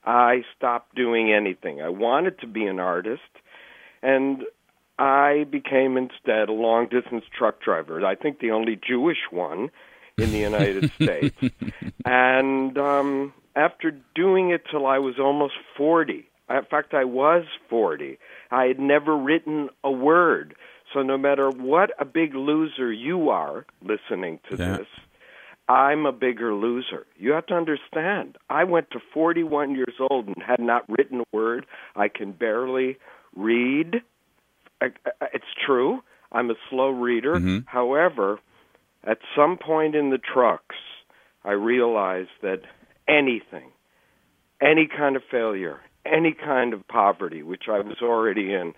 [0.05, 1.81] I stopped doing anything.
[1.81, 3.21] I wanted to be an artist,
[4.03, 4.43] and
[4.99, 8.05] I became instead a long distance truck driver.
[8.05, 9.71] I think the only Jewish one
[10.17, 11.35] in the United States.
[12.05, 18.17] And um, after doing it till I was almost 40, in fact, I was 40,
[18.51, 20.55] I had never written a word.
[20.93, 24.77] So no matter what a big loser you are listening to Yeah.
[24.77, 24.87] this,
[25.69, 27.07] I'm a bigger loser.
[27.17, 28.37] You have to understand.
[28.49, 31.65] I went to 41 years old and had not written a word.
[31.95, 32.97] I can barely
[33.35, 34.01] read.
[34.81, 36.03] It's true.
[36.33, 37.35] I'm a slow reader.
[37.35, 37.65] Mhm.
[37.67, 38.39] However,
[39.05, 40.75] at some point in the trucks,
[41.45, 42.63] I realized that
[43.07, 43.71] anything,
[44.59, 48.73] any kind of failure, any kind of poverty, which I was already in,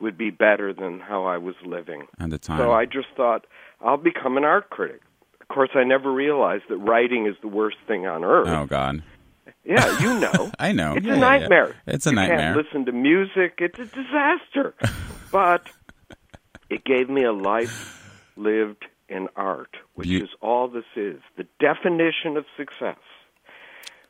[0.00, 2.06] would be better than how I was living.
[2.18, 2.58] at the time?
[2.58, 3.46] So I just thought
[3.80, 5.00] I'll become an art critic.
[5.40, 8.48] Of course, I never realized that writing is the worst thing on earth.
[8.48, 9.02] oh God,
[9.64, 10.50] Yeah, you know.
[10.58, 10.94] I know.
[10.94, 11.38] It's Yeah, a yeah, yeah.
[11.38, 11.76] nightmare.
[11.86, 12.38] It's a you nightmare.
[12.38, 13.54] can't listen to music.
[13.58, 14.74] It's a disaster.
[15.32, 15.66] but
[16.70, 17.96] it gave me a life
[18.36, 21.20] lived in art, which is all this is.
[21.36, 22.96] The definition of success.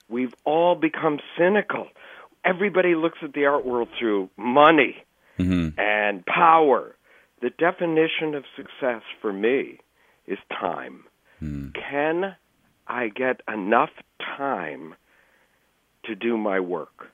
[0.09, 1.89] We've all become cynical.
[2.45, 5.05] Everybody looks at the art world through money
[5.39, 5.79] Mhm.
[5.79, 6.97] and power.
[7.41, 9.79] The definition of success for me
[10.27, 11.05] is time.
[11.75, 12.37] Can
[12.87, 13.91] I get enough
[14.37, 14.95] time
[16.05, 17.11] to do my work?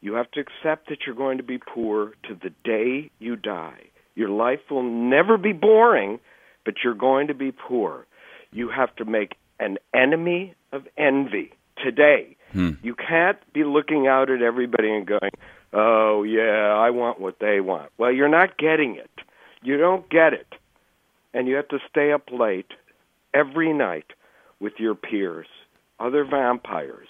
[0.00, 3.84] You have to accept that you're going to be poor to the day you die.
[4.16, 6.18] Your life will never be boring,
[6.64, 8.06] but you're going to be poor.
[8.50, 12.36] You have to make an enemy of envy today.
[12.52, 12.72] Hmm.
[12.82, 15.30] You can't be looking out at everybody and going,
[15.72, 17.90] oh, yeah, I want what they want.
[17.98, 19.10] Well, you're not getting it.
[19.62, 20.54] You don't get it.
[21.34, 22.72] And you have to stay up late
[23.32, 24.12] every night
[24.60, 25.46] with your peers,
[25.98, 27.08] other vampires,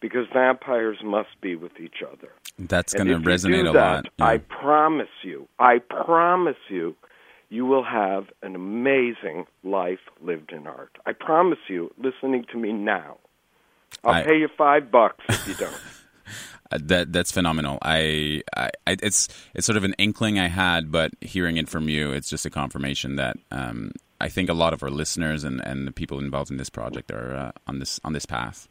[0.00, 2.28] because vampires must be with each other.
[2.58, 4.08] That's going to resonate a that, lot.
[4.18, 4.26] Yeah.
[4.26, 6.94] I promise you, I promise you,
[7.48, 10.90] you will have an amazing life lived in art.
[11.06, 13.16] I promise you, listening to me now.
[14.02, 15.74] I'll I- pay you five bucks if you don't.
[16.72, 17.76] Uh, that that's phenomenal.
[17.82, 21.90] I, I, I, it's it's sort of an inkling I had, but hearing it from
[21.90, 25.60] you, it's just a confirmation that um, I think a lot of our listeners and,
[25.60, 28.66] and the people involved in this project are uh, on this on this path.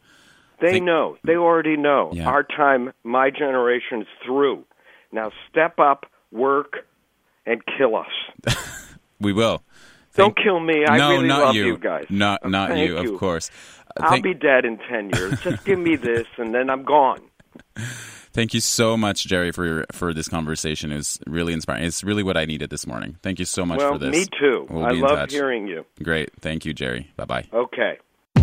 [0.59, 1.17] They Think- know.
[1.24, 2.09] They already know.
[2.13, 2.28] Yeah.
[2.30, 4.65] Our time, my generation is through.
[5.11, 6.88] Now step up, work,
[7.45, 8.55] and kill us.
[9.19, 9.61] We will.
[10.15, 10.84] Don't kill me.
[10.88, 11.65] I no, really not love you.
[11.67, 12.05] you guys.
[12.09, 13.49] Not Oh, not thank you, of course.
[13.99, 15.39] I'll thank, be dead in ten years.
[15.41, 17.21] Just give me this, and then I'm gone.
[18.33, 20.91] thank you so much, Jerry, for your, for this conversation.
[20.91, 21.85] It was really inspiring.
[21.85, 23.17] It's really what I needed this morning.
[23.21, 24.11] Thank you so much well, for this.
[24.11, 24.67] me too.
[24.69, 25.31] We'll I love touch.
[25.31, 25.85] hearing you.
[26.01, 26.31] Great.
[26.41, 27.11] Thank you, Jerry.
[27.15, 27.47] Bye bye.
[27.53, 27.97] Okay.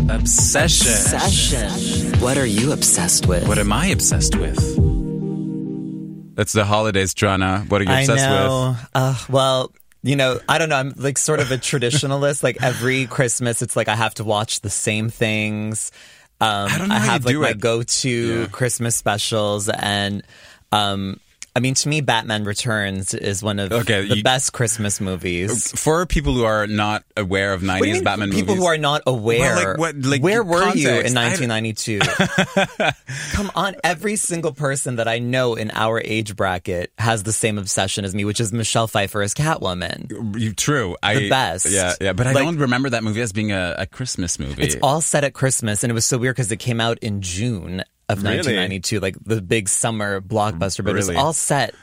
[0.09, 0.93] Obsession.
[0.93, 2.21] Obsession.
[2.21, 3.47] What are you obsessed with?
[3.47, 4.59] What am I obsessed with?
[6.35, 7.69] That's the holidays, Tranna.
[7.71, 8.71] What are you I obsessed know.
[8.71, 8.89] with?
[8.95, 9.73] Uh, well,
[10.03, 10.77] you know, I don't know.
[10.77, 12.43] I'm like sort of a traditionalist.
[12.43, 15.93] like every Christmas, it's like I have to watch the same things.
[16.41, 17.61] Um, I don't know how you have like do my it.
[17.61, 18.47] go-to Yeah.
[18.47, 20.23] Christmas specials, and
[20.73, 21.21] um,
[21.57, 25.73] I mean, to me, Batman Returns is one of Okay, the you- best Christmas movies.
[25.73, 28.63] For people who are not aware of 90s What do you mean, Batman people movies.
[28.63, 29.41] who are not aware.
[29.57, 31.99] Well, like, what- like, where were you in 1992?
[33.33, 37.59] Come on, every single person that I know in our age bracket has the same
[37.59, 40.57] obsession as me, which is Michelle Pfeiffer as Catwoman.
[40.57, 40.97] True.
[41.03, 41.67] I, The best.
[41.71, 42.13] Yeah, yeah.
[42.13, 44.63] But I Like- don't remember that movie as being a, a Christmas movie.
[44.63, 47.23] It's all set at Christmas, and it was so weird because it came out in
[47.23, 47.83] June
[48.13, 48.37] of Really?
[48.37, 51.75] 1992, like the big summer blockbuster, but it was all set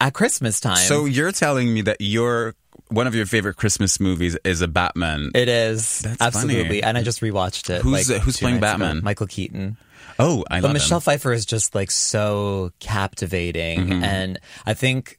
[0.00, 0.76] at Christmas time.
[0.76, 2.54] So you're telling me that your
[2.88, 5.30] one of your favorite Christmas movies is a Batman?
[5.34, 6.82] it is That's absolutely, funny.
[6.84, 7.82] and I just rewatched it.
[7.82, 8.84] Who's- like, who's playing nights ago.
[8.84, 9.02] Batman?
[9.04, 9.76] Michael Keaton.
[10.18, 10.68] oh, I know.
[10.68, 11.02] But Michelle him.
[11.02, 14.04] Pfeiffer is just like so captivating, Mm-hmm.
[14.04, 15.18] and I think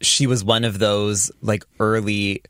[0.00, 2.42] she was one of those like early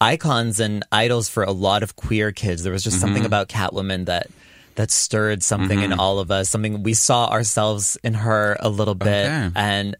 [0.00, 2.62] icons and idols for a lot of queer kids.
[2.62, 3.00] There was just Mm-hmm.
[3.06, 4.26] something about Catwoman that
[4.76, 6.00] that stirred something in mm-hmm.
[6.00, 6.48] all of us.
[6.48, 9.50] Something we saw ourselves in her a little bit, Okay.
[9.56, 9.96] and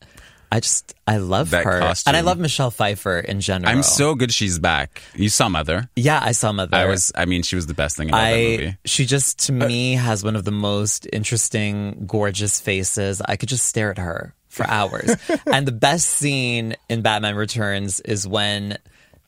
[0.52, 2.10] I just I love That her, costume.
[2.10, 3.70] and I love Michelle Pfeiffer in general.
[3.70, 5.02] I'm so good she's back.
[5.14, 5.88] You saw Mother.
[5.94, 6.20] yeah.
[6.22, 6.76] I saw Mother.
[6.76, 7.12] I was.
[7.14, 8.76] I mean, she was the best thing about that I movie.
[8.84, 13.20] she just to uh, me has one of the most interesting, gorgeous faces.
[13.22, 15.14] I could just stare at her for hours.
[15.46, 18.76] and the best scene in Batman Returns is when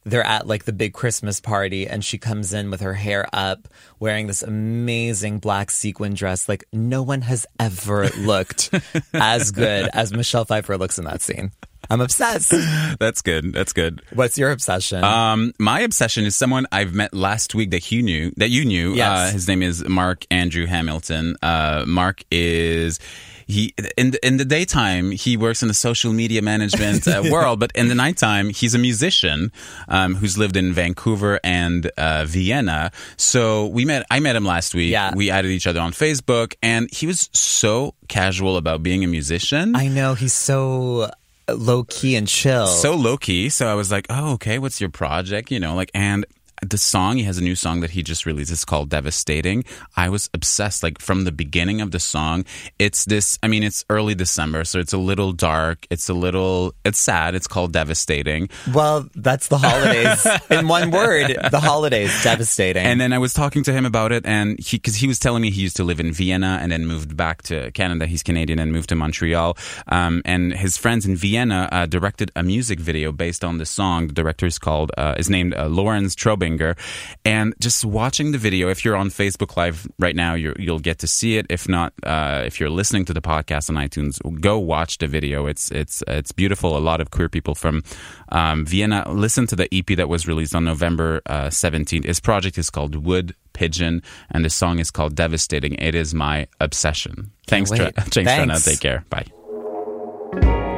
[0.05, 3.68] they're at like the big Christmas party and she comes in with her hair up,
[4.00, 6.48] wearing this amazing black sequin dress.
[6.48, 8.70] Like no one has ever looked
[9.14, 11.53] as good as Michelle Pfeiffer looks in that scene.
[11.90, 12.55] I'm obsessed.
[12.98, 13.53] That's good.
[13.53, 14.03] That's good.
[14.14, 15.03] What's your obsession?
[15.05, 18.94] Um, my obsession is someone I've met last week that you knew that you knew.
[18.94, 19.30] Yes.
[19.30, 21.36] Uh, his name is Mark Andrew Hamilton.
[21.42, 22.98] Uh, Mark is
[23.47, 27.61] he in the, in the daytime he works in the social media management uh, world,
[27.61, 29.53] but in the nighttime he's a musician
[29.88, 32.90] um, who's lived in Vancouver and uh, Vienna.
[33.16, 34.07] So we met.
[34.11, 34.90] I met him last week.
[34.90, 35.14] Yeah.
[35.14, 39.74] We added each other on Facebook, and he was so casual about being a musician.
[39.76, 41.11] I know he's so
[41.49, 42.66] low key and chill.
[42.66, 43.49] so low key.
[43.49, 45.51] So I was like, oh, okay, what's your project?
[45.51, 46.24] You know, like, and
[46.63, 48.51] the song, he has a new song that he just released.
[48.53, 49.65] It's called Devastating.
[49.97, 52.45] I was obsessed, like, from the beginning of the song.
[52.79, 55.87] It's this, I mean, it's early December, so it's a little dark.
[55.91, 57.35] It's a little, it's sad.
[57.35, 58.49] It's called Devastating.
[58.73, 60.27] Well, that's the holidays.
[60.51, 62.23] In one word, the holidays.
[62.23, 62.85] Devastating.
[62.85, 65.43] And then I was talking to him about it, and he, because he was telling
[65.43, 68.07] me he used to live in Vienna and then moved back to Canada.
[68.07, 69.57] He's Canadian and moved to Montreal.
[69.89, 74.07] Um, and his friends in Vienna uh, directed a music video based on the song.
[74.07, 76.15] The director is called, uh, is named uh, Lawrence
[76.53, 76.76] Trobinger.
[77.24, 80.98] And just watching the video, if you're on Facebook Live right now, you're, you'll get
[81.00, 81.46] to see it.
[81.48, 85.46] If not, uh, if you're listening to the podcast on iTunes, go watch the video.
[85.46, 86.76] It's it's it's beautiful.
[86.76, 87.82] A lot of queer people from
[88.30, 92.05] um, Vienna listen to the EP that was released on November uh, 17th.
[92.05, 95.74] His project is called Wood Pigeon, and the song is called Devastating.
[95.74, 97.32] It is my obsession.
[97.46, 97.94] Thanks, Tra- wait.
[97.96, 98.59] thanks, Trina.
[98.59, 99.05] Take care.
[99.11, 100.70] Bye.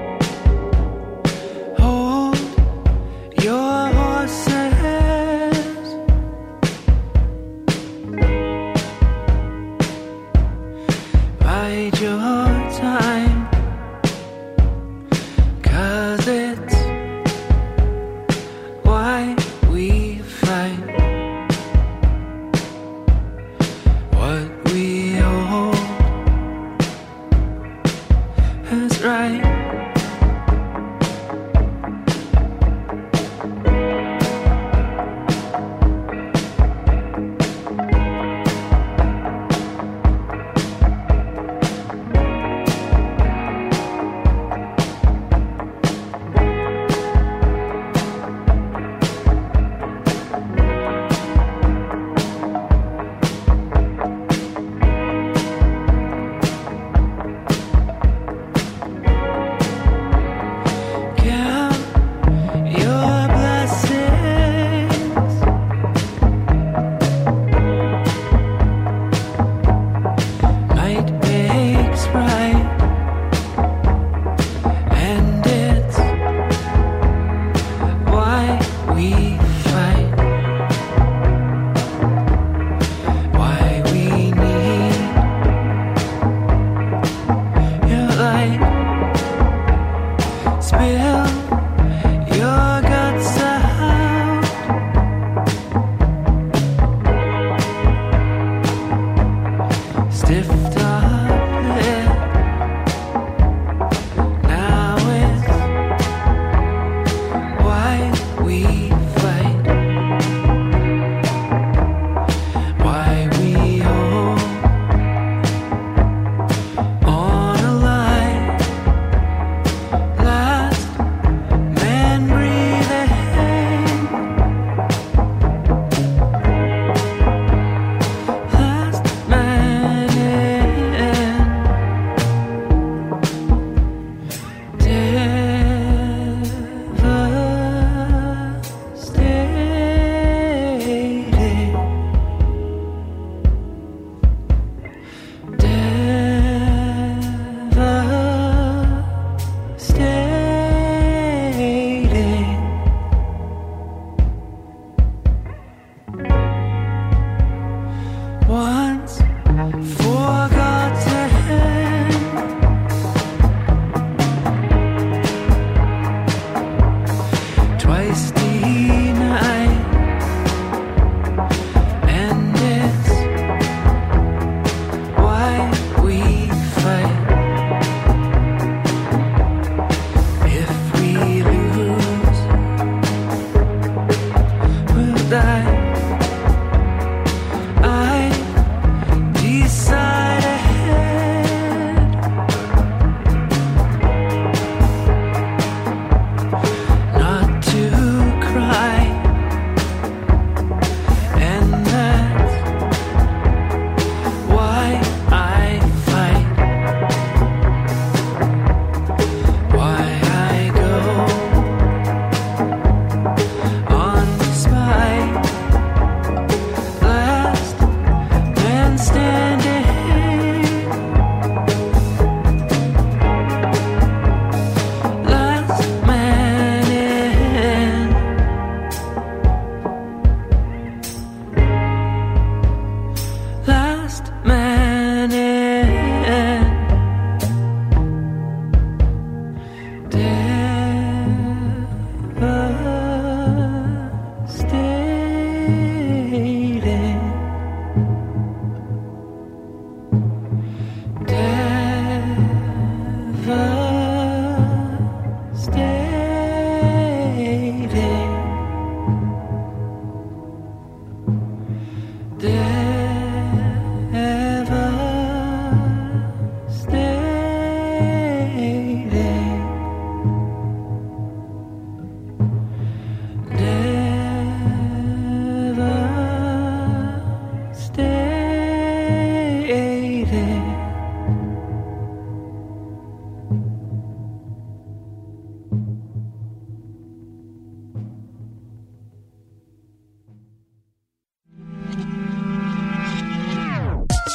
[79.74, 80.23] Fight.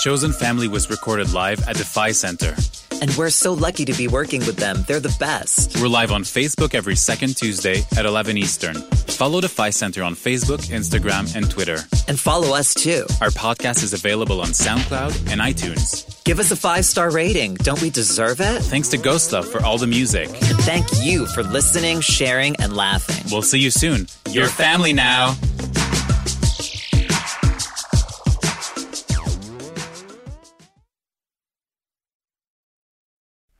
[0.09, 2.55] Chosen Family was recorded live at the Phi Center.
[2.99, 4.83] And we're so lucky to be working with them.
[4.87, 5.79] They're the best.
[5.79, 8.73] We're live on Facebook every second Tuesday at 11 Eastern.
[9.05, 11.77] Follow the Phi Center on Facebook, Instagram, and Twitter.
[12.07, 13.05] And follow us too.
[13.21, 16.23] Our podcast is available on SoundCloud and iTunes.
[16.23, 17.53] Give us a five star rating.
[17.53, 18.63] Don't we deserve it?
[18.63, 20.29] Thanks to Ghost Love for all the music.
[20.29, 23.27] And thank you for listening, sharing, and laughing.
[23.31, 24.07] We'll see you soon.
[24.31, 25.35] Your family now.